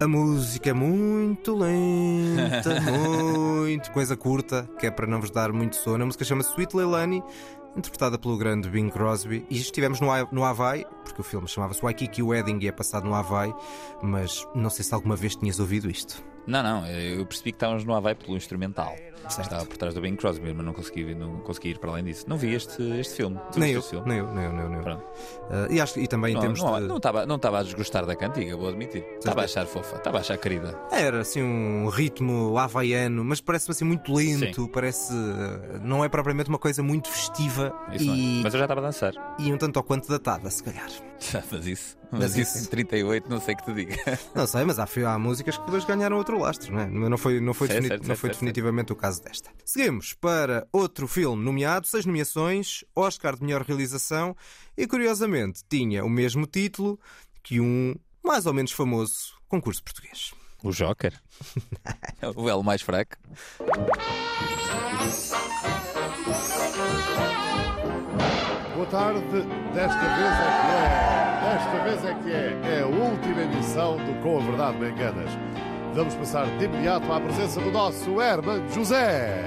[0.04, 5.76] A música é muito lenta, muito coisa curta, que é para não vos dar muito
[5.76, 6.02] sono.
[6.02, 7.24] A música chama-se Sweet Leilani,
[7.74, 9.46] interpretada pelo grande Bing Crosby.
[9.48, 13.14] E estivemos no, no Havaí, porque o filme chamava-se Waikiki Wedding e é passado no
[13.14, 13.54] Havaí,
[14.02, 16.22] mas não sei se alguma vez tinhas ouvido isto.
[16.46, 18.94] Não, não, eu percebi que estávamos no Havaí pelo instrumental.
[19.26, 19.40] Certo.
[19.40, 22.26] Estava por trás do Bing Crosby, mas não consegui, não consegui ir para além disso.
[22.28, 23.40] Não vi este, este filme.
[23.57, 24.07] Nem eu, este filme?
[24.07, 24.68] nem eu, nem eu, nem eu.
[24.68, 24.83] nem eu.
[24.85, 25.02] Pronto.
[25.50, 26.87] Ah, e, acho, e também em Não, termos não, de.
[26.87, 29.02] não estava não estava a desgostar da cantiga, vou admitir.
[29.18, 30.78] Estava a achar fofa, estava a achar querida.
[30.92, 34.68] Era assim um ritmo havaiano, mas parece-me assim muito lento, Sim.
[34.68, 35.14] parece.
[35.14, 38.14] ah, Não é propriamente uma coisa muito festiva Isso é.
[38.14, 39.14] e, Mas eu já estava a dançar.
[39.38, 40.88] e um tanto ou quanto datada, se calhar.
[41.50, 43.96] Mas isso, Mas isso em 38, não sei que te diga.
[44.34, 46.86] Não sei, mas há, há músicas que depois ganharam outro lastro, não é?
[46.86, 49.22] Mas não foi, não foi, Certo, defini- certo, não certo, foi certo, definitivamente o caso
[49.22, 49.50] desta.
[49.64, 54.36] Seguimos para outro filme nomeado, seis nomeações, Oscar de melhor realização
[54.76, 56.98] e curiosamente tinha o mesmo título
[57.42, 60.32] que um mais ou menos famoso concurso português.
[60.62, 61.12] O Joker.
[62.36, 63.16] o elo mais fraco.
[68.74, 69.20] Boa tarde,
[69.74, 71.23] desta vez é que é.
[71.54, 72.78] Desta vez é que é.
[72.78, 75.30] É a última emissão do Com a Verdade Me Enganas.
[75.94, 79.44] Vamos passar de imediato à presença do nosso Herman José.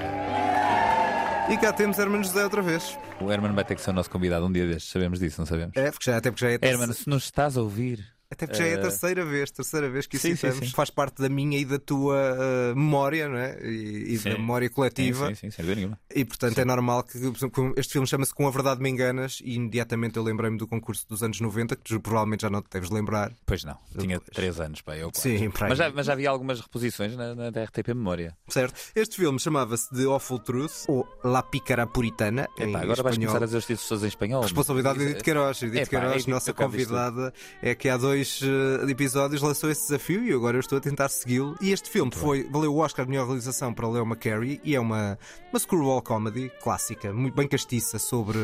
[1.50, 2.98] E cá temos Hermano José outra vez.
[3.20, 5.44] O Herman vai ter que ser o nosso convidado um dia destes, sabemos disso, não
[5.44, 5.76] sabemos?
[5.76, 8.62] É, porque já, até porque já é Herman, se nos estás a ouvir, até porque
[8.62, 10.66] já é a eh, terceira vez, terceira vez que isso sim, sim, sim.
[10.70, 13.58] Faz parte da minha e da tua eh, memória, não é?
[13.62, 15.28] E, e da memória coletiva.
[15.28, 15.98] Sim, sim, sim, sem dúvida nenhuma.
[16.14, 19.54] E portanto é normal que exemplo, este filme chama-se Com a Verdade Me Enganas e
[19.54, 22.90] imediatamente eu lembrei-me do concurso dos anos 90, que tu provavelmente já não te deves
[22.90, 23.32] lembrar.
[23.46, 24.36] Pois não, tinha Depois.
[24.36, 25.22] 3 anos, pá, eu quatro.
[25.22, 28.36] Sim, mas, já, mas já havia algumas reposições na, na RTP Memória.
[28.46, 28.78] Certo?
[28.94, 32.46] Este filme chamava-se The Awful Truth ou La Pícara Puritana.
[32.58, 33.32] em Epá, agora vais espanhol.
[33.32, 34.42] começar a dizer títulos todos em espanhol.
[34.42, 35.62] Responsabilidade de Queiroz.
[35.62, 40.24] Edith Queiroz, é nossa eu convidada, é que há dois eh, episódios lançou esse desafio
[40.24, 41.56] e agora eu estou a tentar segui-lo.
[41.60, 44.80] E este filme foi, valeu o Oscar de melhor realização para Leo McCarey e é
[44.80, 45.18] uma,
[45.52, 48.38] uma screwball comedy clássica, muito bem castiça, sobre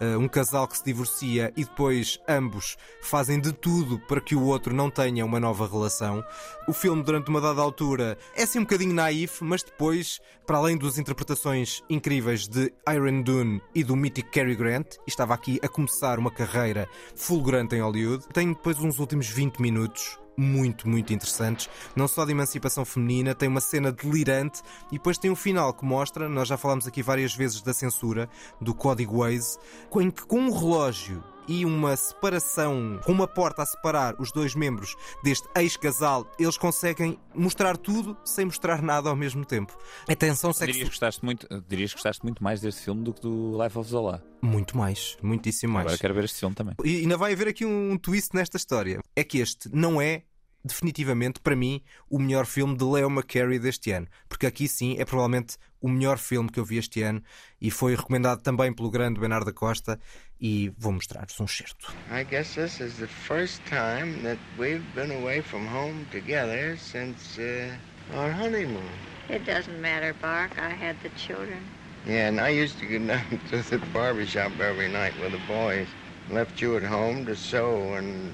[0.00, 4.44] eh, um casal que se divorcia e depois ambos fazem de tudo para que o
[4.44, 6.24] outro não tenha uma nova relação.
[6.66, 10.76] O filme, durante uma dada altura, é assim um bocadinho naif, mas depois, para além
[10.76, 15.68] das interpretações incríveis de Iron Dune e do mítico Cary Grant, e estava aqui a
[15.68, 16.86] começar uma carreira
[17.16, 22.30] fulgurante em Hollywood, tem depois uns últimos 20 minutos muito, muito interessantes, não só de
[22.30, 26.56] emancipação feminina, tem uma cena delirante e depois tem um final que mostra, nós já
[26.56, 28.28] falámos aqui várias vezes da censura,
[28.60, 29.58] do código Waze,
[29.96, 34.54] em que com um relógio e uma separação, com uma porta a separar os dois
[34.54, 39.76] membros deste ex-casal, eles conseguem mostrar tudo sem mostrar nada ao mesmo tempo.
[40.08, 40.88] A tensão Dirias que, sexual.
[40.88, 44.22] gostaste muito, dirias que gostaste muito mais deste filme do que do Life of Zola.
[44.40, 45.86] Muito mais, muitíssimo mais.
[45.86, 46.74] Agora quero ver este filme também.
[46.84, 49.00] E ainda vai haver aqui um twist nesta história.
[49.16, 50.22] É que este não é,
[50.64, 54.06] definitivamente, para mim, o melhor filme de Leo McCarey deste ano.
[54.28, 57.22] Porque aqui sim é provavelmente o melhor filme que eu vi este ano
[57.60, 59.98] e foi recomendado também pelo grande Bernardo da Costa.
[60.40, 61.92] E vou mostrar-vos um certo.
[62.12, 67.40] I guess this is the first time that we've been away from home together since
[67.40, 67.74] uh,
[68.16, 68.88] our honeymoon.
[69.28, 70.52] It doesn't matter, Bark.
[70.58, 71.58] I had the children.
[72.06, 75.40] Yeah, and I used to go down to the barber shop every night with the
[75.46, 75.88] boys.
[76.30, 78.32] Left you at home to sew, and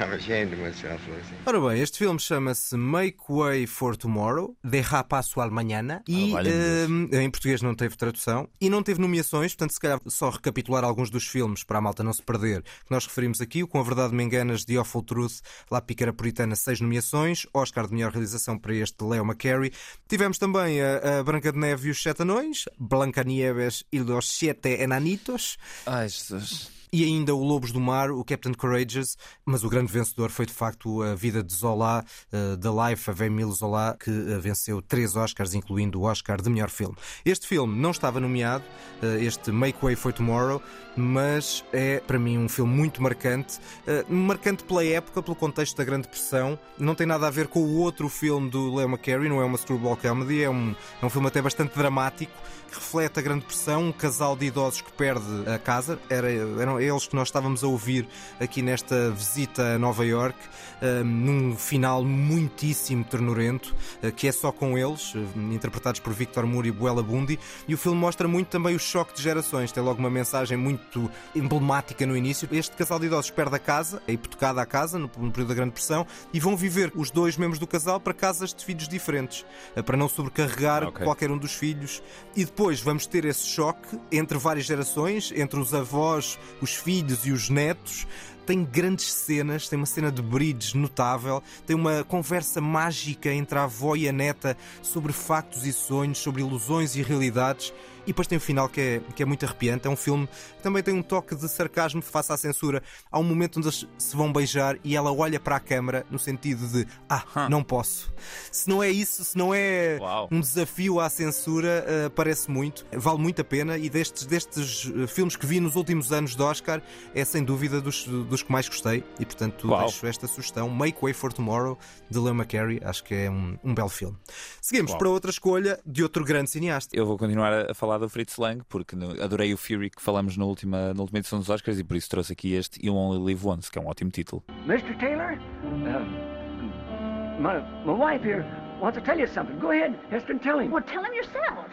[0.00, 1.34] I'm ashamed of myself, Lucy.
[1.46, 6.34] Ora bem, este filme chama-se Make Way for Tomorrow, Deja Passo al Mañana, e Ah,
[6.34, 10.30] valha-me hum, em português não teve tradução e não teve nomeações, portanto, se calhar só
[10.30, 13.68] recapitular alguns dos filmes para a malta não se perder, que nós referimos aqui: o
[13.68, 17.94] Com a Verdade Me Enganas, The Awful Truth, La Pícara Puritana, seis nomeações, Oscar de
[17.94, 19.72] melhor realização para este de Leo McCarey.
[20.08, 24.28] Tivemos também a, a Branca de Neve e os Sete Anões, Blanca Nieves e los
[24.28, 25.56] Siete Enanitos.
[25.86, 26.70] Ai, Jesus.
[26.96, 30.52] E ainda o Lobos do Mar, o Captain Courageous, mas o grande vencedor foi de
[30.52, 35.16] facto a vida de Zola, eh, The Life of Emile Zola, que eh, venceu três
[35.16, 36.94] Oscars, incluindo o Oscar de melhor filme.
[37.24, 38.62] Este filme não estava nomeado,
[39.02, 40.62] eh, este Make Way for Tomorrow,
[40.96, 45.82] mas é para mim um filme muito marcante, eh, marcante pela época, pelo contexto da
[45.82, 46.56] Grande Depressão.
[46.78, 49.58] Não tem nada a ver com o outro filme do Leo McCarey, não é uma
[49.58, 52.32] screwball comedy, é um, é um filme até bastante dramático
[52.68, 55.98] que reflete a Grande Depressão, um casal de idosos que perde a casa.
[56.08, 58.06] Era, eram eles que nós estávamos a ouvir
[58.40, 60.38] aqui nesta visita a Nova York,
[60.80, 66.46] eh, num final muitíssimo ternurento, eh, que é só com eles, eh, interpretados por Victor
[66.46, 67.38] Moore e Buela Bundi.
[67.66, 69.72] E o filme mostra muito também o choque de gerações.
[69.72, 72.48] Tem logo uma mensagem muito emblemática no início.
[72.52, 75.70] Este casal de idosos perde a casa, é hipotecada a casa no, período da Grande
[75.70, 79.44] Depressão, e vão viver os dois membros do casal para casas de filhos diferentes,
[79.74, 81.04] eh, para não sobrecarregar Ok.
[81.04, 82.02] qualquer um dos filhos.
[82.36, 87.32] E depois vamos ter esse choque entre várias gerações, entre os avós, os filhos e
[87.32, 88.06] os netos.
[88.46, 93.64] Tem grandes cenas, tem uma cena de bridge notável, tem uma conversa mágica entre a
[93.64, 97.72] avó e a neta sobre factos e sonhos, sobre ilusões e realidades.
[98.04, 99.86] E depois tem o final que é, que é muito arrepiante.
[99.86, 102.82] É um filme que também tem um toque de sarcasmo face à censura.
[103.10, 106.18] Há um momento onde eles se vão beijar e ela olha para a câmara no
[106.18, 108.12] sentido de Ah, não posso.
[108.50, 110.28] Se não é isso, se não é Uau.
[110.30, 112.86] um desafio à censura, eh, parece muito.
[112.92, 113.76] Vale muito a pena.
[113.78, 116.82] E destes, destes eh, filmes que vi nos últimos anos de Oscar,
[117.14, 119.04] é sem dúvida dos, dos que mais gostei.
[119.18, 119.80] E portanto Uau.
[119.80, 121.78] deixo esta sugestão: Make Way for Tomorrow,
[122.10, 122.80] de Leo McCarey.
[122.84, 124.16] Acho que é um, um belo filme.
[124.60, 124.98] Seguimos Uau.
[124.98, 126.96] para outra escolha de outro grande cineasta.
[126.96, 130.44] Eu vou continuar a falar do Fritz Lang porque adorei o Fury que falamos na
[130.44, 133.46] última, na última edição dos Oscars e por isso trouxe aqui este You Only Live
[133.46, 134.42] Once, que é um ótimo título.
[134.66, 134.96] Mr.
[134.98, 135.38] Taylor?
[135.62, 138.44] Uh, my, my wife here
[138.80, 139.58] wants to tell you something.
[139.58, 140.70] Go ahead, Heston, tell him.
[140.70, 141.66] Well, tell him yourself.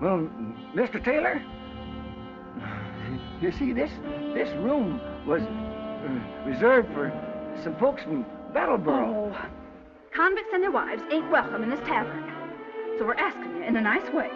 [0.00, 0.28] Well,
[0.74, 1.02] Mr.
[1.02, 1.42] Taylor?
[3.40, 3.90] You see, this
[4.34, 7.12] this room was uh, reserved for
[7.62, 9.32] some folks from Battleboro.
[9.32, 9.48] Oh,
[10.14, 12.24] Convicts and their wives ain't welcome in this tavern.
[12.98, 14.30] So we're asking you, in a nice way,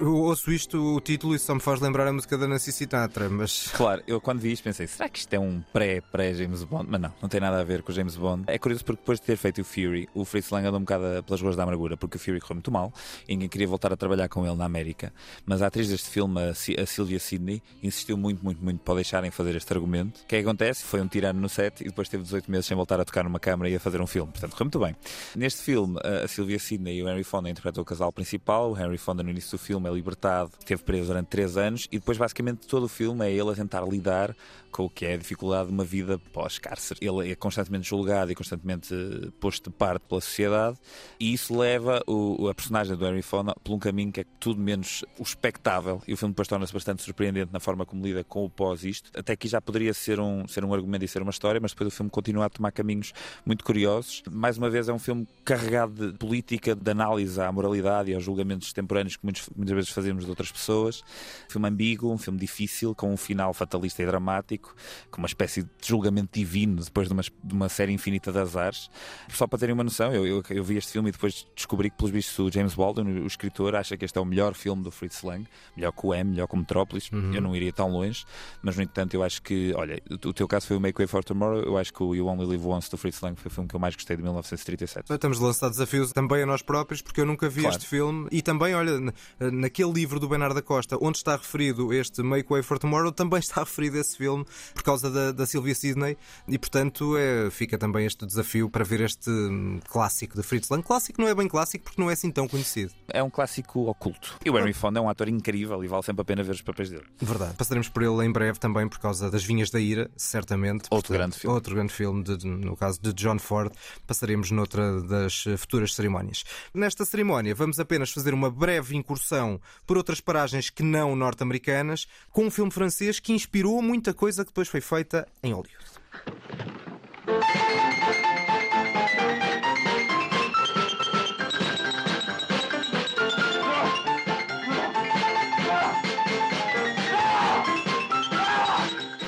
[0.00, 3.28] Eu ouço isto, o título, e só me faz lembrar a música da Nancy Sinatra,
[3.28, 3.68] mas.
[3.72, 6.86] Claro, eu quando vi isto pensei, será que isto é um pré-pré-James Bond?
[6.88, 8.44] Mas não, não tem nada a ver com o James Bond.
[8.46, 11.22] É curioso porque depois de ter feito o Fury, o Fritz Lang andou um bocado
[11.24, 12.92] pelas ruas da amargura, porque o Fury correu muito mal
[13.28, 15.12] e ninguém queria voltar a trabalhar com ele na América.
[15.44, 16.54] Mas a atriz deste filme, a,
[16.86, 20.20] Sylvia Sidney, insistiu muito, muito, muito para deixarem fazer este argumento.
[20.20, 20.84] O que é que acontece?
[20.84, 23.38] Foi um tirano no set e depois teve 18 meses sem voltar a tocar numa
[23.40, 24.32] câmara e a fazer um filme.
[24.32, 24.96] Portanto, correu muito bem.
[25.36, 28.72] Neste filme, a a Sylvia Sidney e o Henry Fonda interpretam o casal principal.
[28.72, 31.98] O Henry Fonda, no início do filme, é libertado, esteve preso durante 3 anos e
[31.98, 34.34] depois, basicamente, todo o filme é ele a tentar lidar
[34.72, 36.98] com o que é a dificuldade de uma vida pós-cárcere.
[37.00, 40.78] Ele é constantemente julgado e constantemente eh, posto de parte pela sociedade
[41.20, 44.60] e isso leva o, a personagem do Henry Fonda por um caminho que é tudo
[44.60, 48.44] menos o espectável e o filme depois torna-se bastante surpreendente na forma como lida com
[48.44, 49.10] o pós isto.
[49.16, 51.92] Até aqui já poderia ser um, ser um argumento e ser uma história, mas depois
[51.92, 53.12] o filme continua a tomar caminhos
[53.44, 54.22] muito curiosos.
[54.30, 58.24] Mais uma vez é um filme carregado de política, de análise à moralidade e aos
[58.24, 61.02] julgamentos extemporâneos que muitos, muitas vezes fazemos de outras pessoas.
[61.48, 64.61] Um filme ambíguo, um filme difícil, com um final fatalista e dramático,
[65.10, 68.90] com uma espécie de julgamento divino depois de uma, de uma série infinita de azares.
[69.30, 71.96] Só para terem uma noção, eu, eu, eu vi este filme e depois descobri que,
[71.96, 74.90] pelos vistos, o James Baldwin, o escritor, acha que este é o melhor filme do
[74.90, 75.46] Fritz Lang,
[75.76, 77.10] melhor que o M, melhor que o Metrópolis.
[77.12, 77.34] Uhum.
[77.34, 78.24] Eu não iria tão longe,
[78.62, 81.24] mas no entanto, eu acho que, olha, o teu caso foi o Make Way for
[81.24, 83.68] Tomorrow, eu acho que o You Only Live Once do Fritz Lang foi o filme
[83.68, 85.12] que eu mais gostei de 1937.
[85.12, 87.76] Estamos a lançar desafios também a nós próprios, porque eu nunca vi Claro.
[87.76, 88.28] este filme.
[88.30, 88.98] E também, olha,
[89.40, 93.38] naquele livro do Bernardo da Costa, onde está referido este Make Way for Tomorrow, também
[93.40, 94.44] está referido esse filme
[94.74, 96.16] por causa da, da Sylvia Sidney.
[96.48, 100.82] E, portanto, é, fica também este desafio para ver este hum, clássico de Fritz Lang.
[100.82, 102.92] Clássico não é bem clássico porque não é assim tão conhecido.
[103.12, 104.38] É um clássico oculto.
[104.44, 106.62] E o Henry Fonda é um ator incrível e vale sempre a pena ver os
[106.62, 107.04] papéis dele.
[107.20, 107.54] Verdade.
[107.56, 110.88] Passaremos por ele em breve também por causa das Vinhas da Ira, certamente.
[110.90, 111.54] Outro grande filme.
[111.54, 113.72] Outro grande filme, de- no caso de John Ford.
[114.06, 116.44] Passaremos noutra das eh, futuras cerimónias.
[116.74, 122.46] Nesta cerimónia, vamos apenas fazer uma breve incursão por outras paragens que não norte-americanas, com
[122.46, 125.92] um filme francês que inspirou muita coisa que depois foi feita em Hollywood.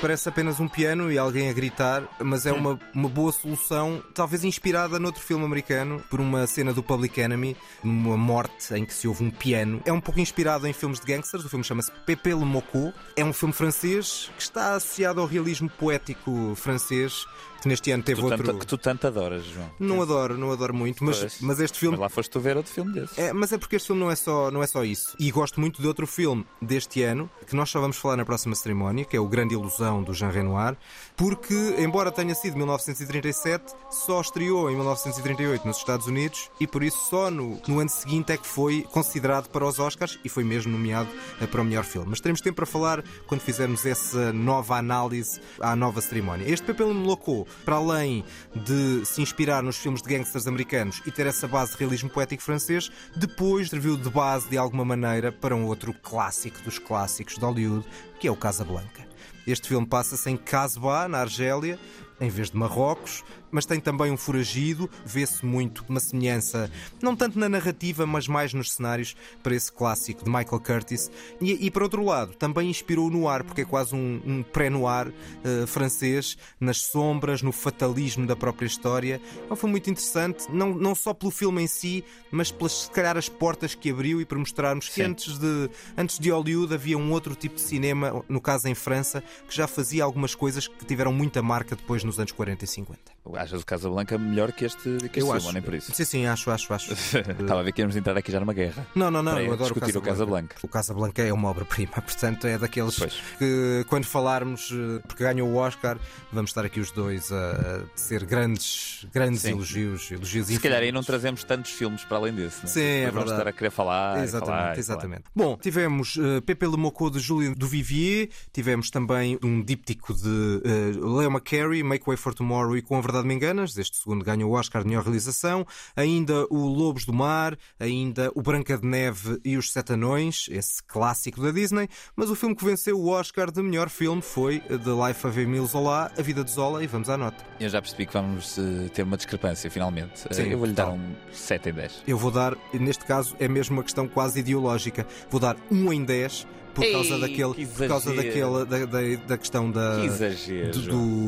[0.05, 4.43] Parece apenas um piano e alguém a gritar, mas é uma, uma boa solução, talvez
[4.43, 9.07] inspirada noutro filme americano, por uma cena do Public Enemy, numa morte em que se
[9.07, 9.81] ouve um piano.
[9.83, 12.93] É um pouco inspirado em filmes de gangsters, o filme chama-se Pepe Le Mocou.
[13.15, 17.25] É um filme francês que está associado ao realismo poético francês,
[17.65, 18.43] que neste ano teve Tu outro.
[18.45, 19.71] tanto- que tu tanto adoras, João.
[19.79, 21.41] Não adoro, não adoro muito, mas, Pois.
[21.41, 23.19] mas este filme Mas lá foste tu ver outro filme desse.
[23.19, 25.15] é, mas é porque este filme não é, só, não é só isso.
[25.19, 28.53] E gosto muito de outro filme deste ano, que nós só vamos falar na próxima
[28.53, 30.77] cerimónia, que é o Grande Ilusão do Jean Renoir,
[31.17, 36.99] porque, embora tenha sido 1937, só estreou em 1938 nos Estados Unidos e por isso
[37.09, 40.71] só no, no ano seguinte é que foi considerado para os Oscars e foi mesmo
[40.71, 41.09] nomeado
[41.49, 42.07] para o melhor filme.
[42.11, 46.45] Mas teremos tempo para falar quando fizermos essa nova análise à nova cerimónia.
[46.47, 48.23] Este Pepe Le Locou, para além
[48.55, 52.43] de se inspirar nos filmes de gangsters americanos e ter essa base de realismo poético
[52.43, 57.41] francês, depois serviu de base de alguma maneira para um outro clássico dos clássicos de
[57.41, 57.85] Hollywood,
[58.19, 59.05] que é o Casablanca.
[59.45, 61.79] Este filme passa-se em Casbah, na Argélia,
[62.19, 63.23] em vez de Marrocos,
[63.55, 66.69] mas tem também um foragido, vê-se muito uma semelhança,
[67.01, 71.09] não tanto na narrativa, mas mais nos cenários, para esse clássico de Michael Curtis.
[71.39, 75.13] E, e por outro lado, também inspirou no ar, porque é quase um, um pré-noir
[75.41, 79.21] eh, francês, nas sombras, no fatalismo da própria história.
[79.49, 83.15] Um filme muito interessante, não, não só pelo filme em si, mas pelas, se calhar,
[83.15, 87.09] as portas que abriu e por mostrarmos que antes de, antes de Hollywood havia um
[87.09, 91.13] outro tipo de cinema, no caso em França, que já fazia algumas coisas que tiveram
[91.13, 93.14] muita marca depois nos anos 40 e 50.
[93.33, 95.51] Achas o Casablanca melhor que este, que este Eu acho.
[95.51, 95.91] nem por isso?
[95.93, 96.93] Sim, sim, acho, acho, acho.
[97.39, 98.85] Estava a ver que íamos entrar aqui já numa guerra.
[98.93, 100.55] Não, não, não, Para eu adoro discutir o o Casablanca.
[100.61, 103.13] O Casablanca é uma obra-prima, portanto é daqueles Pois.
[103.39, 105.97] que quando falarmos, eh, porque ganhou o Oscar,
[106.31, 109.51] vamos estar aqui os dois a a ser grandes, grandes Sim.
[109.51, 112.63] elogios, elogios Se calhar aí não trazemos tantos filmes para além desse.
[112.63, 112.67] Né?
[112.67, 113.41] Sim, é Depois vamos verdade.
[113.41, 114.23] estar a querer falar.
[114.23, 114.77] Exatamente, falar, e falar.
[114.79, 115.23] exatamente.
[115.35, 121.15] Bom, tivemos uh, Pepe Le Mocou de Julien Duvivier, tivemos também um díptico de uh,
[121.17, 124.51] Leo McCarey, Make Way for Tomorrow e Com a Verdade Me Enganas, este segundo ganhou
[124.51, 129.39] o Oscar de melhor realização, ainda o Lobos do Mar, ainda o Branca de Neve
[129.43, 133.51] e os Sete Anões, esse clássico da Disney, mas o filme que venceu o Oscar
[133.51, 137.09] de melhor filme foi The Life of Emile Zola, A Vida de Zola, e vamos
[137.09, 137.43] à nota.
[137.59, 140.25] Eu já percebi que vamos eh, ter uma discrepância, finalmente.
[140.29, 140.99] Eh, Sim, eu vou-lhe dar total.
[140.99, 142.03] um 7 em 10.
[142.07, 146.03] Eu vou dar, neste caso é mesmo uma questão quase ideológica, vou dar 1 em
[146.03, 150.05] 10 por causa Ei, daquele, que por causa daquele da, da, da questão da Que
[150.07, 150.81] exagero, do-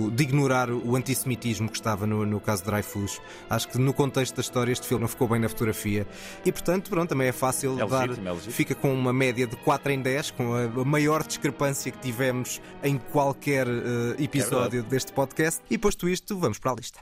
[0.10, 3.20] do- de ignorar o antissemitismo que estava no, no caso de Dreyfus.
[3.50, 6.06] Acho que no contexto da história este filme não ficou bem na fotografia
[6.46, 8.02] e portanto pronto também é fácil É dar.
[8.04, 8.54] legítimo, é legítimo.
[8.54, 12.98] Fica com uma média de 4 em 10, com a, maior discrepância que tivemos em
[12.98, 15.62] qualquer eh, episódio deste podcast.
[15.70, 17.00] E posto isto, vamos para a lista.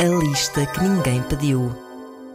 [0.00, 1.70] A lista que ninguém pediu.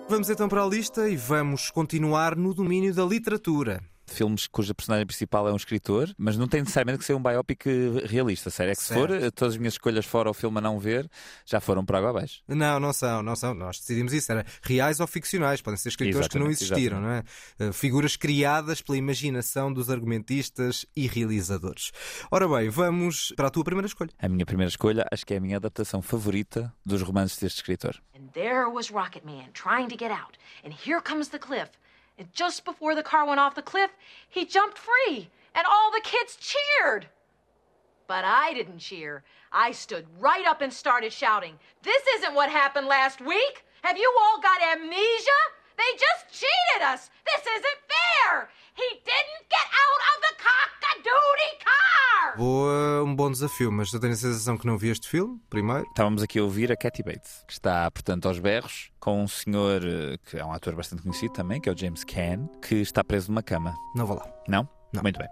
[0.10, 3.82] Vamos então para a lista e vamos continuar no domínio da literatura.
[4.14, 7.66] Filmes cuja personagem principal é um escritor, mas não tem necessariamente que ser um biopic
[7.68, 8.72] eh, realista, sério.
[8.72, 9.00] É que se Certo.
[9.00, 11.10] for, eh, todas as minhas escolhas fora o filme a não ver
[11.46, 12.42] já foram para água abaixo.
[12.48, 13.54] Não, não são, não são.
[13.54, 14.32] Nós decidimos isso.
[14.32, 15.62] Era reais ou ficcionais.
[15.62, 17.24] Podem ser escritores que não Exatamente, existiram, não é?
[17.60, 21.92] Uh, Figuras criadas pela imaginação dos argumentistas e realizadores.
[22.32, 24.12] Ora bem, vamos para a tua primeira escolha.
[24.20, 27.96] A minha primeira escolha acho que é a minha adaptação favorita dos romances deste escritor.
[28.16, 30.38] And there was Rocket Man trying to get out.
[30.64, 31.72] And here comes the cliff.
[32.18, 33.92] And just before the car went off the cliff,
[34.30, 35.30] he jumped free.
[35.56, 37.08] And all the kids cheered.
[38.08, 39.24] But I didn't cheer.
[39.52, 43.66] I stood right up and started shouting, This isn't what happened last week!
[43.84, 45.42] Have you all got amnesia?
[45.78, 47.10] They just cheated us!
[47.26, 48.50] This isn't fair!
[48.76, 52.38] He didn't get out of the cock-a-doodie car!
[52.38, 55.84] Boa, um bom desafio, mas eu tenho a sensação que não vi este filme, primeiro.
[55.90, 59.82] Estávamos aqui a ouvir a Kathy Bates, que está, portanto, aos berros, com um senhor
[59.86, 63.04] eh, que é um ator bastante conhecido também, que é o James Caan, que está
[63.04, 63.76] preso numa cama.
[63.96, 64.28] Não vou lá.
[64.48, 64.68] Não?
[65.02, 65.28] Muito bem.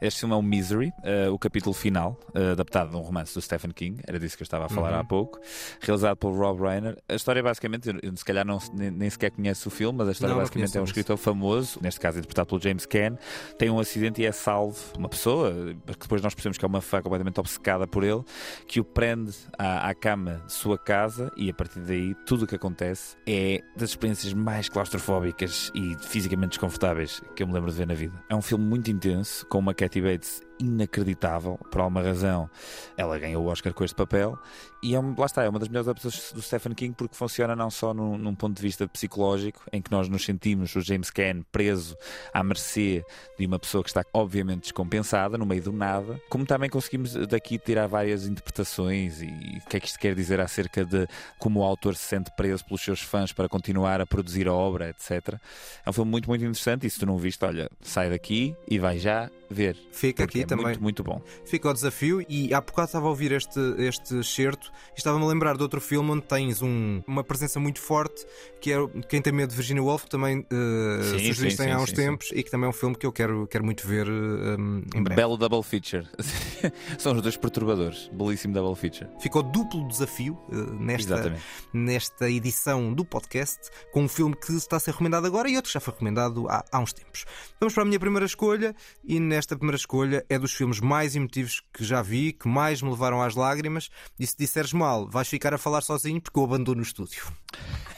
[0.00, 3.40] Este filme é o Misery, eh, o capítulo final, eh, adaptado de um romance do
[3.40, 4.98] Stephen King, era disso que eu estava a falar Uhum.
[5.00, 5.40] há pouco,
[5.80, 6.96] realizado pelo Rob Reiner.
[7.08, 10.12] A história, basicamente, eu, se calhar não, nem, nem sequer conheço o filme, mas a
[10.12, 13.16] história Não, não basicamente é um escritor famoso, neste caso interpretado pelo James Caan,
[13.58, 16.68] tem um acidente e é salvo uma pessoa, eh, que depois nós percebemos que é
[16.68, 18.22] uma fã completamente obcecada por ele,
[18.66, 22.46] que o prende à, à cama de sua casa e a partir daí tudo o
[22.46, 27.76] que acontece é das experiências mais claustrofóbicas e fisicamente desconfortáveis que eu me lembro de
[27.76, 28.14] ver na vida.
[28.28, 32.48] É um filme muito intenso, com uma Kathy Bates inacreditável, por alguma razão
[32.96, 34.38] ela ganhou o Oscar com este papel
[34.84, 37.70] e é, lá está, é uma das melhores adaptações do Stephen King porque funciona não
[37.70, 41.42] só num, num ponto de vista psicológico, em que nós nos sentimos o James Caan
[41.50, 41.96] preso
[42.34, 43.02] à mercê
[43.38, 47.58] de uma pessoa que está obviamente descompensada, no meio do nada, como também conseguimos daqui
[47.58, 51.64] tirar várias interpretações e o que é que isto quer dizer acerca de como o
[51.64, 55.40] autor se sente preso pelos seus fãs para continuar a produzir a obra, etc.
[55.86, 58.78] É um filme muito, muito interessante e se tu não viste, olha, sai daqui e
[58.78, 59.76] vai já ver.
[59.92, 60.66] Fica aqui é também.
[60.66, 61.22] Muito, muito bom.
[61.44, 65.28] Fica o desafio e há bocado estava a ouvir este, este excerto e estava-me a
[65.28, 68.26] lembrar de outro filme onde tens um- uma presença muito forte
[68.60, 68.76] que é
[69.08, 71.90] Quem Tem Medo de Virginia Woolf, que também uh, Sim, sugeriste sim, há sim, uns
[71.90, 74.82] sim, tempos e que também é um filme que eu quero, quero muito ver um,
[74.94, 75.16] em breve.
[75.20, 76.06] Belo double feature.
[76.98, 78.08] São os dois perturbadores.
[78.12, 79.10] Belíssimo double feature.
[79.20, 81.42] Ficou duplo desafio uh, nesta, Exatamente.
[81.72, 83.58] nesta edição do podcast,
[83.92, 86.48] com um filme que está a ser recomendado agora e outro que já foi recomendado
[86.48, 87.26] há, há uns tempos.
[87.60, 91.62] Vamos para a minha primeira escolha, e nesta primeira escolha é dos filmes mais emotivos
[91.72, 93.90] que já vi, que mais me levaram às lágrimas.
[94.18, 97.24] E se disseres mal, vais ficar a falar sozinho porque eu abandono o estúdio.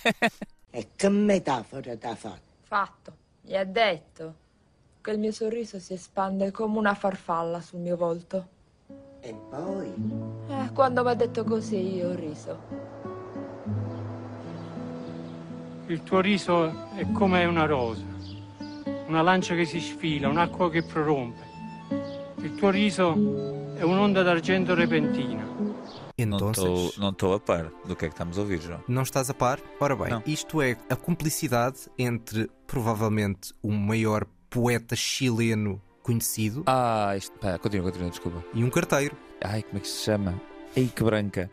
[0.77, 2.43] E che metafora t'ha fatto?
[2.65, 3.17] Fatto.
[3.41, 4.35] Gli ha detto
[5.01, 8.49] che il mio sorriso si espande come una farfalla sul mio volto.
[9.21, 9.91] E poi?
[10.51, 12.59] Eh, quando mi ha detto così io ho riso.
[15.87, 18.05] Il tuo riso è come una rosa,
[19.09, 21.45] una lancia che si sfila, un'acqua che prorompe.
[22.43, 23.13] Il tuo riso
[23.77, 25.45] è un'onda d'argento repentina.
[26.19, 28.81] Não estou não estou a par do que é que estamos a ouvir, João.
[28.89, 29.61] Não estás a par?
[29.79, 37.39] Ora bem, isto é a cumplicidade entre provavelmente o maior poeta chileno conhecido Ah, isto.
[37.39, 38.43] Pá, continua, continua, desculpa.
[38.55, 39.15] e um carteiro.
[39.45, 40.41] Ai, como é que se chama?
[40.75, 41.51] Ei, que branca.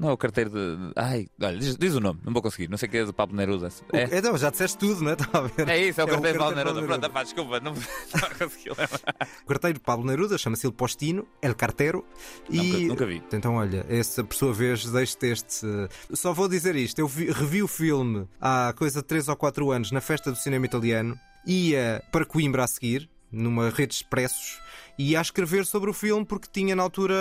[0.00, 0.76] Não é o carteiro de.
[0.76, 2.68] de- Ai, olha, diz, diz o nome, não vou conseguir.
[2.70, 3.68] Não sei o que é do Pablo Neruda.
[3.92, 5.12] O- É, Então, já disseste tudo, não é?
[5.12, 5.68] Estava a ver.
[5.68, 6.82] é isso, é o carteiro de Pablo Neruda.
[6.86, 9.28] Pronto, pá, desculpa, não não consegui lembrar.
[9.44, 12.02] O carteiro Pablo Neruda chama-se Il Postino, El Carteiro.
[12.48, 13.22] Nunca- E nunca vi.
[13.30, 15.66] Então, olha, essa por sua vez deixo-te este.
[15.66, 19.36] eh, Só vou dizer isto: eu vi- revi o filme há coisa de 3 ou
[19.36, 21.14] 4 anos na festa do cinema italiano,
[21.46, 24.58] ia para Coimbra a seguir, numa rede de expressos.
[25.02, 27.14] E a escrever sobre o filme porque tinha na altura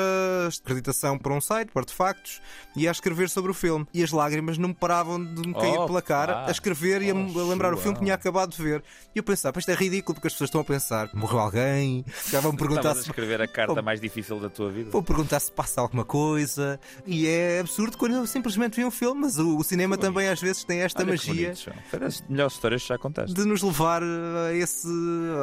[0.64, 2.42] acreditação para um site, para artefactos,
[2.76, 3.86] e a escrever sobre o filme.
[3.94, 6.48] E as lágrimas não me paravam de me cair Oh, pela cara pá.
[6.48, 8.84] a escrever e a Oh, lembrar o filme que tinha acabado de ver.
[9.16, 12.04] E eu pensava, "Pá, isto é ridículo porque as pessoas estão a pensar, morreu alguém,
[12.30, 14.90] já vão perguntar a se escrever a carta Vou- mais difícil da tua vida.
[14.92, 16.80] Vou perguntar se passa alguma coisa.
[17.08, 20.42] E é absurdo quando eu simplesmente vi um filme, mas o, o cinema também às
[20.42, 21.54] vezes tem esta Olha magia.
[21.56, 23.34] Foi melhores histórias que já contaste.
[23.34, 24.88] de nos levar a esse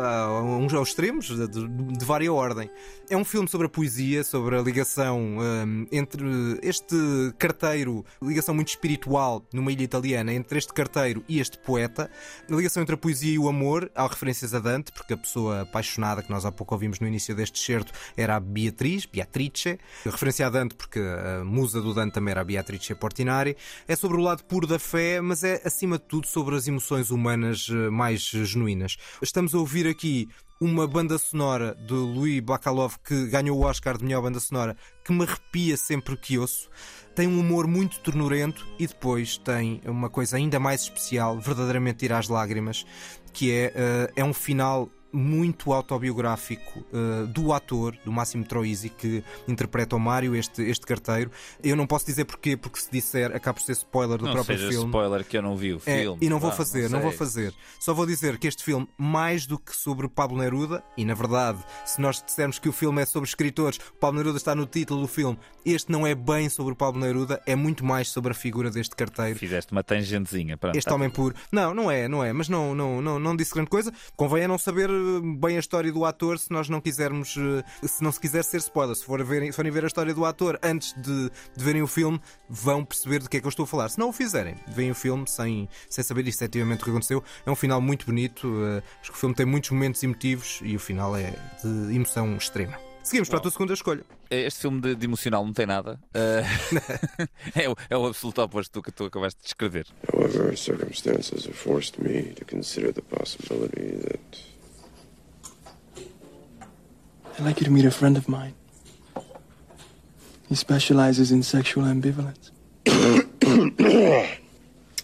[0.05, 2.71] a uns aos extremos de, de- de Vária Ordem.
[3.09, 6.25] É um filme sobre a poesia, sobre a ligação hum, entre
[6.61, 6.97] este
[7.39, 12.11] carteiro, ligação muito espiritual numa ilha italiana, entre este carteiro e este poeta,
[12.51, 13.91] a ligação entre a poesia e o amor.
[13.95, 17.35] Há referências a Dante, porque a pessoa apaixonada que nós há pouco ouvimos no início
[17.35, 19.79] deste certo era a Beatriz, Beatrice.
[20.05, 23.57] Referência a Dante, porque a musa do Dante também era a Beatrice Portinari.
[23.87, 27.11] É sobre o lado puro da fé, mas é acima de tudo sobre as emoções
[27.11, 28.97] humanas eh, mais genuínas.
[29.23, 30.29] Estamos a ouvir aqui
[30.61, 35.13] uma banda sonora de Louis Bacalov que ganhou o Oscar de melhor banda sonora que
[35.13, 36.71] me arrepia sempre que ouço.
[37.15, 42.13] Tem um humor muito ternurento e depois tem uma coisa ainda mais especial, verdadeiramente ir
[42.13, 42.87] às lágrimas,
[43.33, 49.23] que é, uh, é um final muito autobiográfico uh, do ator, do Máximo Troisi, que
[49.49, 51.31] interpreta o Mário, este, este carteiro.
[51.63, 54.57] Eu não posso dizer porquê, porque se disser, acaba por ser spoiler do não próprio
[54.59, 54.87] seja filme.
[54.87, 56.19] spoiler que eu não vi o É, filme.
[56.21, 57.01] e não vou fazer, não, sei.
[57.01, 57.55] vou fazer.
[57.81, 61.59] Só vou dizer que este filme, mais do que sobre Pablo Neruda, e na verdade,
[61.85, 65.09] se nós dissermos que o filme é sobre escritores, Pablo Neruda está no título do
[65.09, 68.95] filme, este não é bem sobre Pablo Neruda, é muito mais sobre a figura deste
[68.95, 69.39] carteiro.
[69.39, 70.57] Fizeste uma tangentezinha.
[70.57, 71.33] Pronto, Este tá homem tudo.
[71.35, 71.45] puro.
[71.51, 73.93] Não, não é, não é, mas não, não, não, não disse grande coisa.
[74.17, 74.89] Convém é não saber
[75.39, 78.59] bem a história do ator se nós não quisermos, eh, se não se quiser ser
[78.59, 78.95] spoiler.
[78.95, 81.87] Se, for verem, se forem ver a história do ator antes de, de verem o
[81.87, 83.89] filme, vão perceber de que é que eu estou a falar.
[83.89, 87.23] Se não o fizerem, veem o filme sem, sem saber efetivamente o que aconteceu.
[87.45, 88.49] É um final muito bonito.
[88.65, 92.37] eh, acho que o filme tem muitos momentos emotivos e o final é de emoção
[92.37, 92.77] extrema.
[93.07, 94.05] Seguimos para a tua segunda escolha.
[94.29, 95.97] Este filme de, de emocional não tem nada.
[96.13, 96.43] Eh,
[97.55, 99.87] é, o, é o absoluto oposto do que tu acabaste de descrever.
[100.13, 104.41] However, circumstances have forced me to consider the possibility that
[107.39, 108.55] I'd like you to meet a friend of mine.
[110.49, 112.51] He specializes in sexual ambivalence.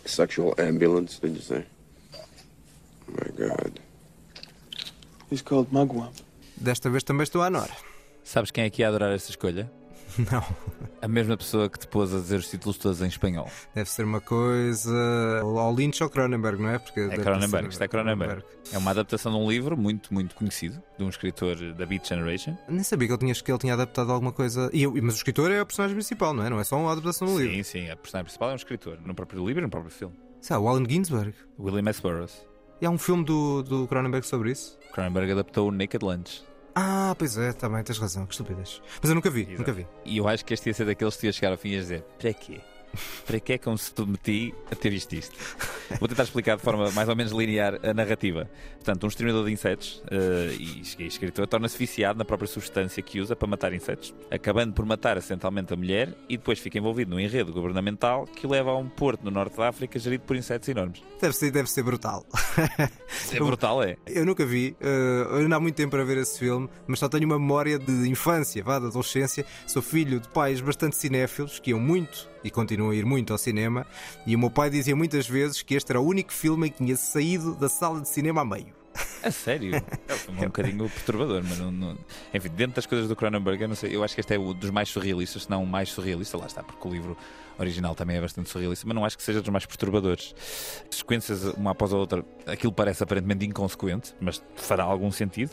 [0.07, 1.65] sexual ambulance, did you say?
[3.09, 3.81] My God.
[5.29, 6.15] He's called Mugwump.
[6.57, 7.77] Desta vez também estou à Nora.
[8.25, 9.71] Sabes quem é que ia adorar essa escolha?
[10.31, 10.45] Não.
[11.01, 13.51] A mesma pessoa que te pôs a dizer os títulos todos em espanhol.
[13.75, 15.41] Deve ser uma coisa.
[15.41, 16.79] Ao Lynch ou Cronenberg, não é?
[16.79, 18.43] Porque É Cronenberg, isto é Cronenberg.
[18.73, 22.57] É uma adaptação de um livro muito, muito conhecido, de um escritor da Beat Generation.
[22.69, 24.71] Nem sabia que ele tinha, que ele tinha adaptado alguma coisa.
[24.73, 26.51] E mas o escritor é o personagem principal, não é?
[26.51, 27.55] Não é só uma adaptação do livro.
[27.57, 30.15] Sim, sim, a personagem principal é um escritor, no próprio livro e no próprio filme.
[30.41, 31.35] Sei lá, o Allen Ginsberg.
[31.59, 32.01] William S.
[32.03, 32.47] Burroughs.
[32.81, 34.79] E há um filme do, do Cronenberg sobre isso?
[34.93, 36.43] Cronenberg adaptou o Naked Lunch.
[36.75, 38.81] Ah, pois é, também tens razão, que estupidez.
[39.01, 39.87] Mas eu nunca vi, nunca vi.
[40.05, 41.81] E eu acho que este ia ser daqueles que ia chegar ao fim e ia
[41.81, 42.61] dizer: para quê?
[43.27, 45.37] Para que é que eu me submeti a ter visto isto?
[45.99, 48.49] Vou tentar explicar de forma mais ou menos linear a narrativa.
[48.75, 53.37] Portanto, um exterminador de insetos eh, e escritor torna-se viciado na própria substância que usa
[53.37, 57.53] para matar insetos, acabando por matar acidentalmente a mulher e depois fica envolvido num enredo
[57.53, 61.03] governamental que o leva a um porto no norte da África gerido por insetos enormes.
[61.21, 62.27] Deve ser, deve ser brutal.
[63.33, 63.97] É brutal, é?
[64.07, 67.25] Eu nunca vi, eu não há muito tempo para ver esse filme, mas só tenho
[67.25, 69.45] uma memória de infância, vá, de adolescência.
[69.67, 73.39] Sou filho de pais bastante cinéfilos que iam muito e continuam a ir muito ao
[73.39, 73.87] cinema.
[74.27, 76.79] E o meu pai dizia muitas vezes que este era o único filme em que
[76.79, 78.82] tinha saído da sala de cinema a meio.
[79.23, 79.75] A sério?
[79.77, 81.99] É um um bocadinho perturbador, mas não, não-
[82.35, 84.53] Enfim, dentro das coisas do Cronenberg, eu não sei, eu acho que este é o
[84.53, 87.17] dos mais surrealistas, se não o mais surrealista, lá está, porque o livro
[87.59, 90.35] original também é bastante surrealista, mas não acho que seja dos mais perturbadores.
[90.91, 95.53] Sequências uma após a outra, aquilo parece aparentemente inconsequente, mas fará algum sentido,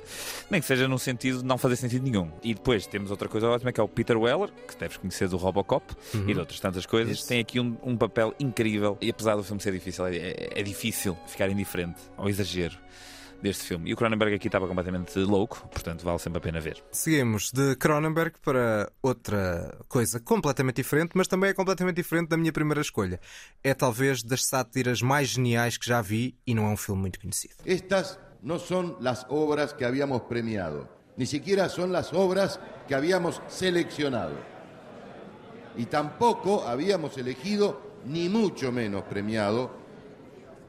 [0.50, 2.32] nem que seja num sentido de não fazer sentido nenhum.
[2.44, 5.38] E depois temos outra coisa ótima que é o Peter Weller, que deves conhecer do
[5.38, 6.30] Robocop Uhum.
[6.30, 9.62] e de outras tantas coisas, tem aqui um, um papel incrível e apesar do filme
[9.62, 12.76] ser difícil, é, é- é difícil ficar indiferente ao exagero
[13.42, 13.90] deste filme.
[13.90, 16.84] E o Cronenberg aqui estava completamente louco, portanto vale sempre a pena ver.
[16.92, 22.52] Seguimos de Cronenberg para outra coisa completamente diferente, mas também é completamente diferente da minha
[22.52, 23.20] primeira escolha.
[23.64, 27.20] É talvez das sátiras mais geniais que já vi e não é um filme muito
[27.20, 27.56] conhecido.
[27.66, 30.88] Estas no son las obras que habíamos premiado,
[31.18, 34.36] ni siquiera son las obras que habíamos seleccionado.
[35.78, 39.72] Y tampoco habíamos elegido, ni mucho menos premiado,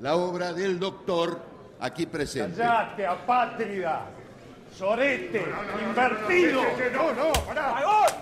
[0.01, 1.50] la obra del doctor
[1.81, 2.57] aquí presente.
[2.57, 4.21] Callate, apátrida.
[4.73, 5.43] Sorete,
[5.89, 6.63] invertido.
[6.93, 7.75] No, no, pará.
[7.75, 8.15] ¡Cagón!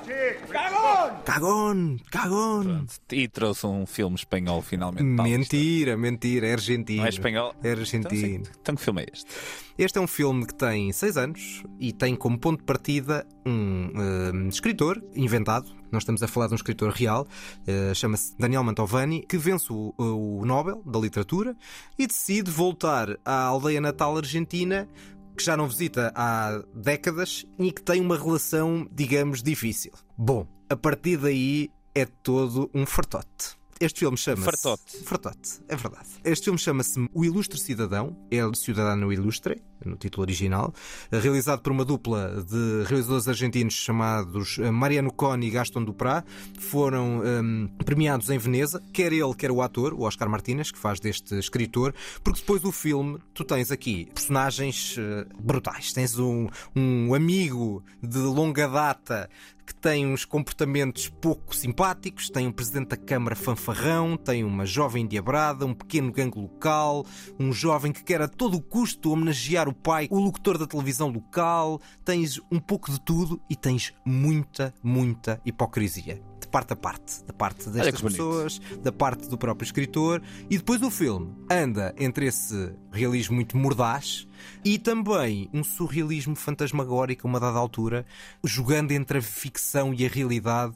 [0.50, 1.22] ¡Cagón!
[1.24, 2.00] Cagón!
[2.10, 2.86] Cagón!
[3.12, 5.14] E trouxe um filme espanhol finalmente.
[5.14, 5.30] Paulo.
[5.30, 7.02] Mentira, mentira, é argentino.
[7.02, 7.54] Não é espanhol?
[7.62, 8.40] É argentino.
[8.40, 9.30] Então, então que filme é este?
[9.76, 13.92] Este é um filme que tem 6 anos e tem como ponto de partida um
[13.94, 15.77] eh, escritor inventado.
[15.90, 17.26] Nós estamos a falar de um escritor real,
[17.66, 21.56] eh, chama-se Daniel Mantovani, que vence o, o Nobel da Literatura
[21.98, 24.88] e decide voltar à aldeia natal argentina,
[25.36, 29.92] que já não visita há décadas e que tem uma relação, digamos, difícil.
[30.16, 33.57] Bom, a partir daí é todo um fartote.
[33.80, 34.44] Este filme chama-se.
[34.44, 34.96] Fartote.
[35.04, 36.08] Fartote, é verdade.
[36.24, 40.74] Este filme chama-se O Ilustre Cidadão, El Ciudadano Ilustre, no título original,
[41.12, 46.26] realizado por uma dupla de realizadores argentinos chamados eh, Mariano Coni e Gaston Duprat.
[46.58, 50.98] Foram hum, premiados em Veneza, quer ele, quer o ator, o Oscar Martínez, que faz
[50.98, 55.92] deste escritor, porque depois do filme tu tens aqui personagens eh, brutais.
[55.92, 59.30] Tens um, um amigo de longa data
[59.68, 65.04] que tem uns comportamentos pouco simpáticos, tem um presidente da Câmara fanfarrão, tem uma jovem
[65.04, 67.04] endiabrada, um pequeno gangue local,
[67.38, 71.82] um jovem que quer a todo custo homenagear o pai, o locutor da televisão local,
[72.02, 76.18] tens um pouco de tudo e tens muita, muita hipocrisia.
[76.48, 80.80] De parte a parte, da parte destas pessoas, da parte do próprio escritor, e depois
[80.80, 84.26] o filme anda entre esse realismo muito mordaz
[84.64, 88.06] e também um surrealismo fantasmagórico a uma dada altura,
[88.42, 90.74] jogando entre a ficção e a realidade.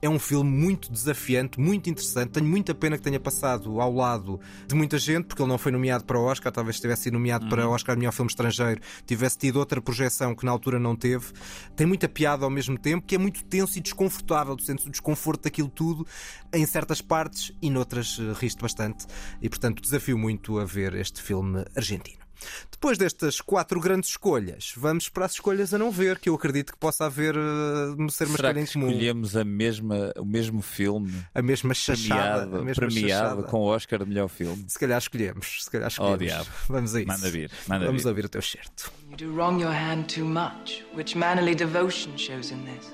[0.00, 2.30] É um filme muito desafiante, muito interessante.
[2.30, 5.72] Tenho muita pena que tenha passado ao lado de muita gente, porque ele não foi
[5.72, 6.52] nomeado para o Oscar.
[6.52, 7.50] Talvez tivesse sido nomeado uhum.
[7.50, 10.94] para o Oscar de melhor filme estrangeiro, tivesse tido outra projeção que na altura não
[10.94, 11.26] teve.
[11.74, 14.56] Tem muita piada ao mesmo tempo, que é muito tenso e desconfortável.
[14.56, 16.06] Tu sentes o desconforto daquilo tudo
[16.52, 19.06] em certas partes e noutras uh, riste bastante.
[19.42, 22.27] E portanto desafio muito a ver este filme argentino.
[22.70, 26.72] Depois destas quatro grandes escolhas, vamos para as escolhas a não ver, que eu acredito
[26.72, 28.86] que possa haver uh, ser uma Será escolha que em comum.
[28.88, 32.42] escolhemos a mesma, o mesmo filme A mesma chachada.
[32.46, 33.42] premiado, a mesma premiado chachada.
[33.44, 34.64] com o Oscar de melhor filme?
[34.68, 35.64] Se calhar escolhemos.
[35.64, 36.18] Se calhar Oh, escolhemos.
[36.18, 36.48] diabo.
[36.68, 37.08] Vamos a isso.
[37.08, 38.08] Manda vir, manda Vamos vir.
[38.08, 38.92] ouvir o teu certo.
[39.10, 42.92] You do wrong your hand too much, which mannerly devotion shows in this.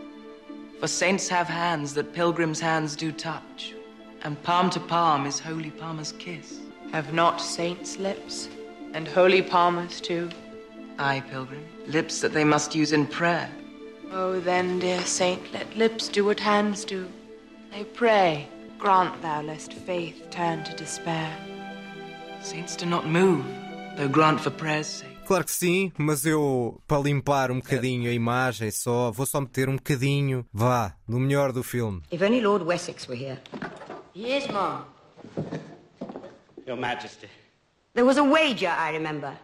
[0.80, 3.74] For saints have hands that pilgrims' hands do touch,
[4.24, 6.60] and palm to palm is holy palmer's kiss.
[6.92, 8.48] Have not saints lips?
[8.94, 10.30] And holy palmers too?
[11.00, 13.50] Aye, pilgrim, lips that they must use in prayer.
[14.12, 17.08] Oh, then, dear saint, let lips do what hands do.
[17.74, 18.46] I pray,
[18.78, 21.36] grant thou lest faith turn to despair.
[22.40, 23.44] Saints do not move,
[23.96, 25.08] though grant for prayer's sake.
[25.26, 29.68] Claro que sim, mas eu, para limpar um bocadinho a imagem só, vou só meter
[29.68, 32.00] um bocadinho, vá, no melhor do filme.
[32.12, 33.40] If only Lord Wessex were here.
[34.14, 34.84] He is, Mom.
[36.64, 37.28] Your Majesty.
[37.94, 39.36] There was a wager, I remember,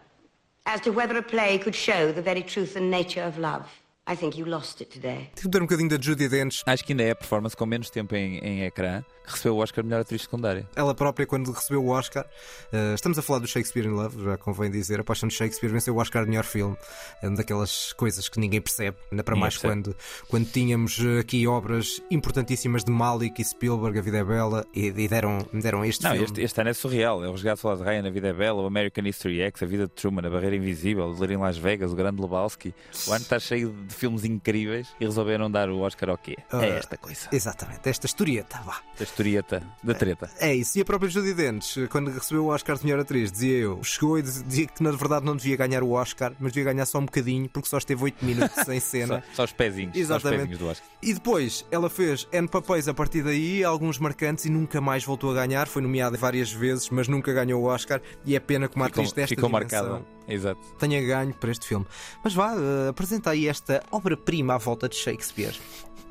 [0.65, 3.80] as to whether a play could show the very truth and nature of love.
[4.11, 5.29] I think you lost it today.
[5.35, 6.63] Tive de ter um bocadinho da Judy Dench.
[6.65, 9.59] Acho que ainda é a performance com menos tempo em, em ecrã que recebeu o
[9.59, 10.67] Oscar de melhor atriz secundária.
[10.75, 12.25] Ela própria, quando recebeu o Oscar,
[12.73, 15.71] eh, estamos a falar do Shakespeare in Love, já convém dizer, a Paixão de Shakespeare
[15.71, 16.75] venceu o Oscar de melhor filme,
[17.21, 19.83] é uma daquelas coisas que ninguém percebe, ainda para Ninguém mais percebe.
[19.83, 19.95] quando,
[20.27, 24.87] quando tínhamos eh, aqui obras importantíssimas de Malik e Spielberg, A Vida é Bela, e,
[24.87, 26.25] e deram, me deram este Não, filme.
[26.25, 27.23] este, este ano é surreal.
[27.23, 29.83] É o Resgate de Ryan, A Vida é Bela, o American History X, A Vida
[29.85, 32.73] de Truman, A Barreira Invisível, O Delírio em Las Vegas, O Grande Lebowski.
[33.07, 36.35] O ano está cheio de filmes incríveis e resolveram dar o Oscar ao quê?
[36.51, 37.27] Ah, É esta coisa.
[37.31, 38.79] Exatamente, esta historieta, vá.
[38.97, 40.29] Da historieta da treta.
[40.39, 43.57] É isso, e a própria Judy Dench, quando recebeu o Oscar de melhor atriz, dizia
[43.57, 46.85] eu, chegou e dizia que na verdade não devia ganhar o Oscar, mas devia ganhar
[46.85, 49.23] só um bocadinho, porque só esteve 8 minutos em cena.
[49.31, 49.93] Só, só os pezinhos.
[49.95, 50.49] Só os Exatamente.
[50.49, 50.81] pezinhos.
[51.01, 55.31] E depois ela fez N papéis a partir daí, alguns marcantes, e nunca mais voltou
[55.31, 55.67] a ganhar.
[55.67, 58.01] Foi nomeada várias vezes, mas nunca ganhou o Oscar.
[58.25, 60.05] E é pena que uma Ficou, atriz desta ficou dimensão marcada.
[60.27, 60.61] Exato.
[60.79, 61.85] tenha ganho para este filme.
[62.23, 65.55] Mas vá, eh, apresenta aí esta obra-prima à volta de Shakespeare.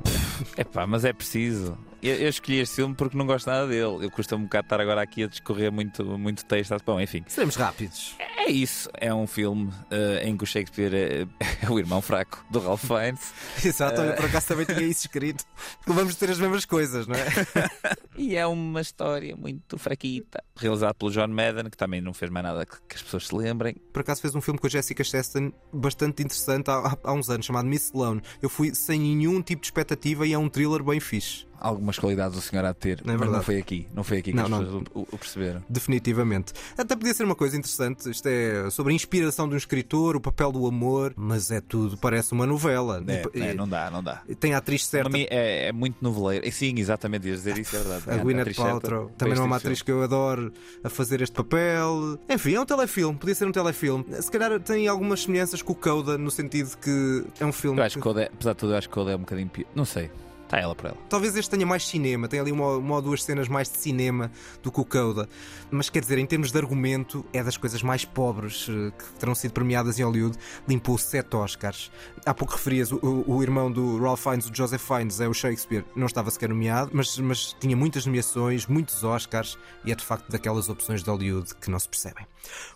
[0.56, 1.76] Epá, mas é preciso.
[2.02, 4.06] Eu, eu escolhi este filme porque não gosto nada dele.
[4.06, 6.74] Eu custa um bocado estar agora aqui a discorrer muito, muito texto.
[6.86, 7.22] Bom, enfim.
[7.28, 8.14] Seremos rápidos.
[8.38, 8.88] É isso.
[8.94, 11.26] É um filme eh, em que o Shakespeare é,
[11.66, 13.34] é o irmão fraco do Ralph Fiennes.
[13.62, 15.44] Exato, olha, Eh, por acaso também tinha isso escrito.
[15.86, 17.26] Vamos ter as mesmas coisas, não é?
[18.16, 20.42] E é uma história muito fraquita.
[20.56, 23.34] Realizado pelo John Madden, que também não fez mais nada que, que as pessoas se
[23.34, 23.74] lembrem.
[23.92, 27.30] Por acaso fez um filme com a Jessica Chastain bastante interessante há, há- há uns
[27.30, 28.20] anos, chamado Miss Sloane.
[28.42, 31.49] Eu fui sem nenhum tipo de expectativa e é um thriller bem fixe.
[31.60, 33.86] Algumas qualidades o senhor há de ter, Não é mas não foi aqui.
[33.94, 34.58] Não foi aqui que Não, as não.
[34.64, 35.62] pessoas o, o perceberam.
[35.68, 36.52] Definitivamente.
[36.78, 38.10] Até podia ser uma coisa interessante.
[38.10, 41.96] Isto é sobre a inspiração de um escritor, o papel do amor, mas é tudo,
[41.98, 43.02] parece uma novela.
[43.06, 44.22] É, E- é, não dá, não dá.
[44.38, 45.10] Tem a atriz certa.
[45.10, 46.46] Para mim é, é muito noveleiro.
[46.46, 48.04] E Sim, exatamente, ias dizer isso, é verdade.
[48.10, 50.52] A É, Gwyneth Paltrow também não é uma atriz que eu adoro
[50.82, 52.18] a fazer este papel.
[52.28, 54.04] Enfim, é um telefilme, podia ser um telefilme.
[54.20, 57.78] Se calhar tem algumas semelhanças com o Coda, no sentido que é um filme.
[57.78, 59.20] Eu acho que- que Coda, é- apesar de tudo, eu acho que Coda é um
[59.20, 59.66] bocadinho pior.
[59.74, 60.10] Não sei.
[60.50, 60.96] Está ela por ela.
[61.08, 64.32] Talvez este tenha mais cinema, tem ali uma, uma ou duas cenas mais de cinema
[64.64, 65.28] do que o Coda.
[65.70, 69.32] Mas quer dizer, em termos de argumento, é das coisas mais pobres eh, que terão
[69.32, 70.36] sido premiadas em Hollywood.
[70.66, 71.88] Limpou sete Oscars.
[72.26, 72.98] Há pouco referias, o,
[73.28, 76.90] o- irmão do Ralph Fiennes, o Joseph Fiennes, é o Shakespeare, não estava sequer nomeado,
[76.92, 81.54] mas, mas tinha muitas nomeações, muitos Oscars, e é de facto daquelas opções de Hollywood
[81.54, 82.26] que não se percebem.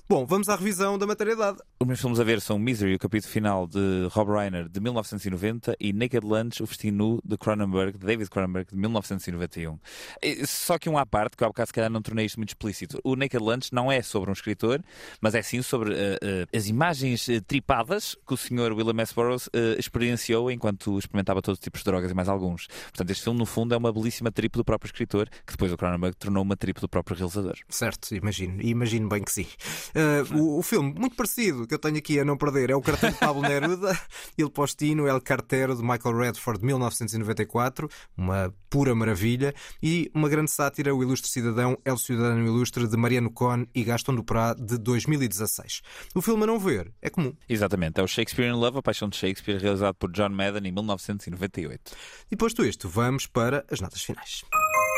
[0.06, 1.58] Bom, vamos à revisão da materialidade.
[1.80, 5.74] Os meus filmes a ver são Misery, o capítulo final de Rob Reiner, de 1990,
[5.80, 7.96] e Naked Lunch, o festim nu, de Cronenberg.
[7.98, 9.78] De David Cronenberg, de 1991.
[10.22, 12.36] E, Só que um à parte, que eu há bocado se calhar não tornei isto
[12.36, 13.00] muito explícito.
[13.02, 14.82] O Naked Lunch não é sobre um escritor,
[15.22, 18.72] mas é sim sobre eh, eh, as imagens eh, tripadas que o Sr.
[18.74, 19.14] William S.
[19.14, 19.48] Burroughs
[19.78, 22.66] experienciou enquanto experimentava todos os tipos de drogas e mais alguns.
[22.66, 25.76] Portanto, este filme, no fundo, é uma belíssima trip do próprio escritor, que depois o
[25.76, 27.56] Cronenberg tornou uma trip do próprio realizador.
[27.68, 28.60] Certo, imagino.
[28.60, 29.46] E imagino bem que sim.
[29.94, 32.80] Uh, o, o filme, muito parecido, que eu tenho aqui a não perder, é o
[32.80, 33.98] cartão de Pablo Neruda,
[34.38, 37.88] Il Postino, El Cartero, de Michael Redford, de 1994.
[38.16, 39.54] Uma pura maravilha.
[39.80, 44.16] E uma grande sátira, O Ilustre Cidadão, El Cidadão Ilustre, de Mariano Cohn e Gaston
[44.16, 45.82] Duprá, de 2016.
[46.12, 47.32] O filme a não ver é comum.
[47.48, 50.72] Exatamente, é o Shakespeare in Love, a paixão de Shakespeare, realizado por John Madden em
[50.72, 51.92] 1998.
[52.30, 54.42] E posto isto, vamos para as notas finais.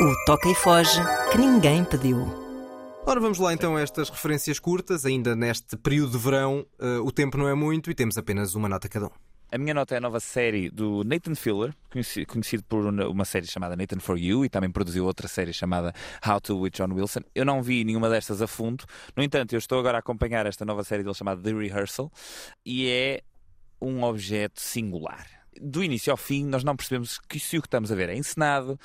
[0.01, 0.99] O Toca e Foge
[1.31, 2.46] que ninguém pediu.
[3.09, 5.05] Ora, vamos lá então a estas referências curtas.
[5.05, 8.67] Ainda neste período de verão, eh, o tempo não é muito e temos apenas uma
[8.67, 9.11] nota cada um.
[9.49, 13.23] A minha nota é a nova série do Nathan Filler, conheci- conhecido por uma uma
[13.23, 15.93] série chamada Nathan for You e também produziu outra série chamada
[16.27, 17.21] How to with John Wilson.
[17.33, 18.83] Eu não vi nenhuma destas a fundo,
[19.15, 22.11] no entanto, eu estou agora a acompanhar esta nova série dele chamada The Rehearsal
[22.65, 23.21] e é
[23.81, 25.25] um objeto singular.
[25.61, 28.17] Do início ao fim, nós não percebemos que se o que estamos a ver é
[28.17, 28.77] encenado,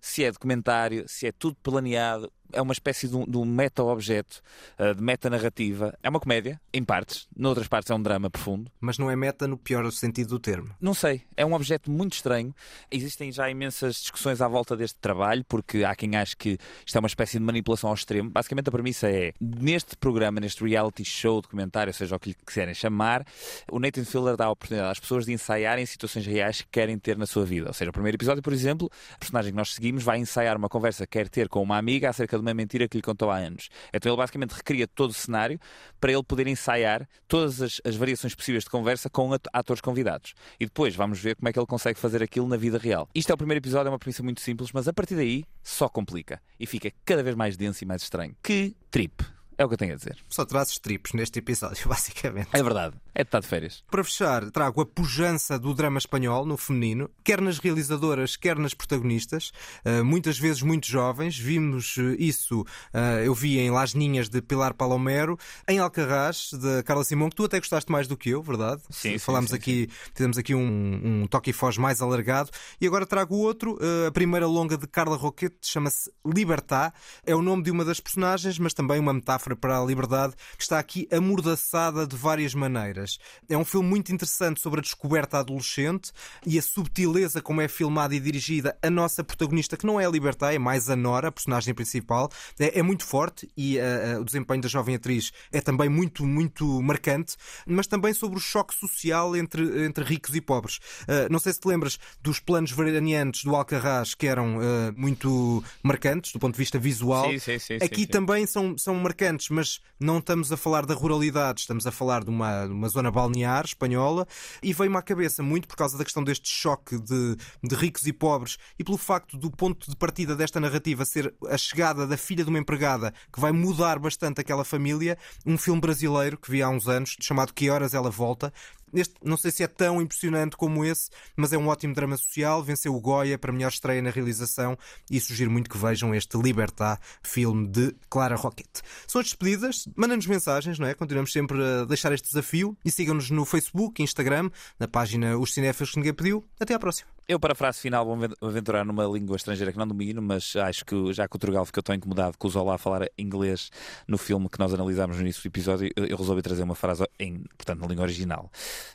[0.00, 2.30] se é documentário, se é tudo planeado.
[2.52, 4.40] É uma espécie de um, de um meta-objeto,
[4.78, 5.96] uh, de meta-narrativa.
[6.02, 8.70] É uma comédia, em partes, noutras partes é um drama profundo.
[8.80, 10.70] Mas não é meta no pior sentido do termo.
[10.80, 12.54] Não sei, é um objeto muito estranho.
[12.90, 16.98] Existem já imensas discussões à volta deste trabalho, porque há quem ache que isto é
[16.98, 18.30] uma espécie de manipulação ao extremo.
[18.30, 22.74] Basicamente, a premissa é: neste programa, neste reality show, documentário, seja o que lhe quiserem
[22.74, 23.26] chamar,
[23.70, 27.16] o Nathan Filler dá a oportunidade às pessoas de ensaiarem situações reais que querem ter
[27.16, 27.68] na sua vida.
[27.68, 30.68] Ou seja, o primeiro episódio, por exemplo, a personagem que nós seguimos vai ensaiar uma
[30.68, 33.36] conversa que quer ter com uma amiga acerca de uma mentira que lhe contou há
[33.38, 33.68] anos.
[33.92, 35.58] Então ele basicamente recria todo o cenário
[36.00, 40.34] para ele poder ensaiar todas as, as variações possíveis de conversa com at- atores convidados.
[40.58, 43.08] E depois vamos ver como é que ele consegue fazer aquilo na vida real.
[43.14, 45.88] Isto é o primeiro episódio, é uma premissa muito simples, mas a partir daí só
[45.88, 48.34] complica e fica cada vez mais denso e mais estranho.
[48.42, 49.33] Que trip!
[49.56, 50.16] É o que eu tenho a dizer.
[50.28, 52.48] Só trazes tripos neste episódio, basicamente.
[52.52, 52.96] É verdade.
[53.14, 53.84] É de estar de férias.
[53.90, 58.74] Para fechar, trago a pujança do drama espanhol no feminino, quer nas realizadoras, quer nas
[58.74, 59.52] protagonistas,
[59.84, 61.38] eh, muitas vezes muito jovens.
[61.38, 65.38] Vimos eh, isso, eh, eu vi em Las Ninhas de Pilar Palomero,
[65.68, 68.82] em Alcarrás, de Carla Simão, que tu até gostaste mais do que eu, verdade?
[68.90, 72.50] Sim, sim, Falámos sim, aqui, fizemos aqui um, um toque e foz mais alargado.
[72.80, 76.92] E agora trago outro, a primeira longa de Carla Roquette, chama-se Libertá.
[77.24, 80.62] É o nome de uma das personagens, mas também uma metáfora para a liberdade, que
[80.62, 83.18] está aqui amordaçada de várias maneiras.
[83.48, 86.12] É um filme muito interessante sobre a descoberta adolescente
[86.46, 90.10] e a subtileza como é filmada e dirigida a nossa protagonista, que não é a
[90.10, 92.30] Libertá, é mais a Nora, a personagem principal.
[92.58, 96.24] É, é muito forte e ah, ah, o desempenho da jovem atriz é também muito,
[96.24, 97.36] muito marcante,
[97.66, 100.78] mas também sobre o choque social entre, entre ricos e pobres.
[101.08, 104.58] Ah, não sei se te lembras dos planos veranianos do Alcarrás, que eram
[104.96, 107.30] muito marcantes do ponto de vista visual.
[107.30, 111.60] Sim, sim, sim, Aqui também são, são marcantes, mas não estamos a falar da ruralidade,
[111.60, 114.26] estamos a falar de uma, uma zona balnear espanhola
[114.62, 118.12] e veio-me à cabeça muito por causa da questão deste choque de, de ricos e
[118.12, 122.44] pobres e pelo facto do ponto de partida desta narrativa ser a chegada da filha
[122.44, 126.68] de uma empregada que vai mudar bastante aquela família, um filme brasileiro que vi há
[126.68, 128.52] uns anos chamado Que Horas Ela Volta.
[128.94, 132.62] Este, não sei se é tão impressionante como esse, mas é um ótimo drama social.
[132.62, 134.76] Venceu o Goya para melhor estreia na realização
[135.10, 138.82] e sugiro muito que vejam este Libertá, filme de Clara Roquette.
[139.06, 140.94] São as despedidas, mandem-nos mensagens, não é?
[140.94, 145.90] Continuamos sempre a deixar este desafio e sigam-nos no Facebook, Instagram, na página Os Cinéfilos
[145.90, 146.44] que ninguém pediu.
[146.58, 147.13] Até à próxima.
[147.26, 150.54] Eu, para a frase final, vou aven- aventurar numa língua estrangeira que não domino, mas
[150.56, 153.70] acho que já que o Turgal ficou tão incomodado com o Zola a falar inglês
[154.06, 157.38] no filme que nós analisámos no início do episódio, eu resolvi trazer uma frase em,
[157.56, 158.50] portanto, na língua original.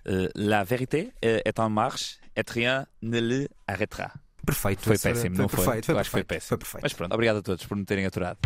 [0.06, 4.12] Eh, La vérité est en marche et rien ne le arrêtera.
[4.46, 4.84] Perfeito.
[4.84, 5.64] Foi péssimo, foi não foi?
[5.66, 6.48] perfeito, foi Eu acho que foi perfeito, péssimo.
[6.50, 6.84] foi perfeito.
[6.84, 8.38] Mas pronto, obrigado a todos por me terem aturado.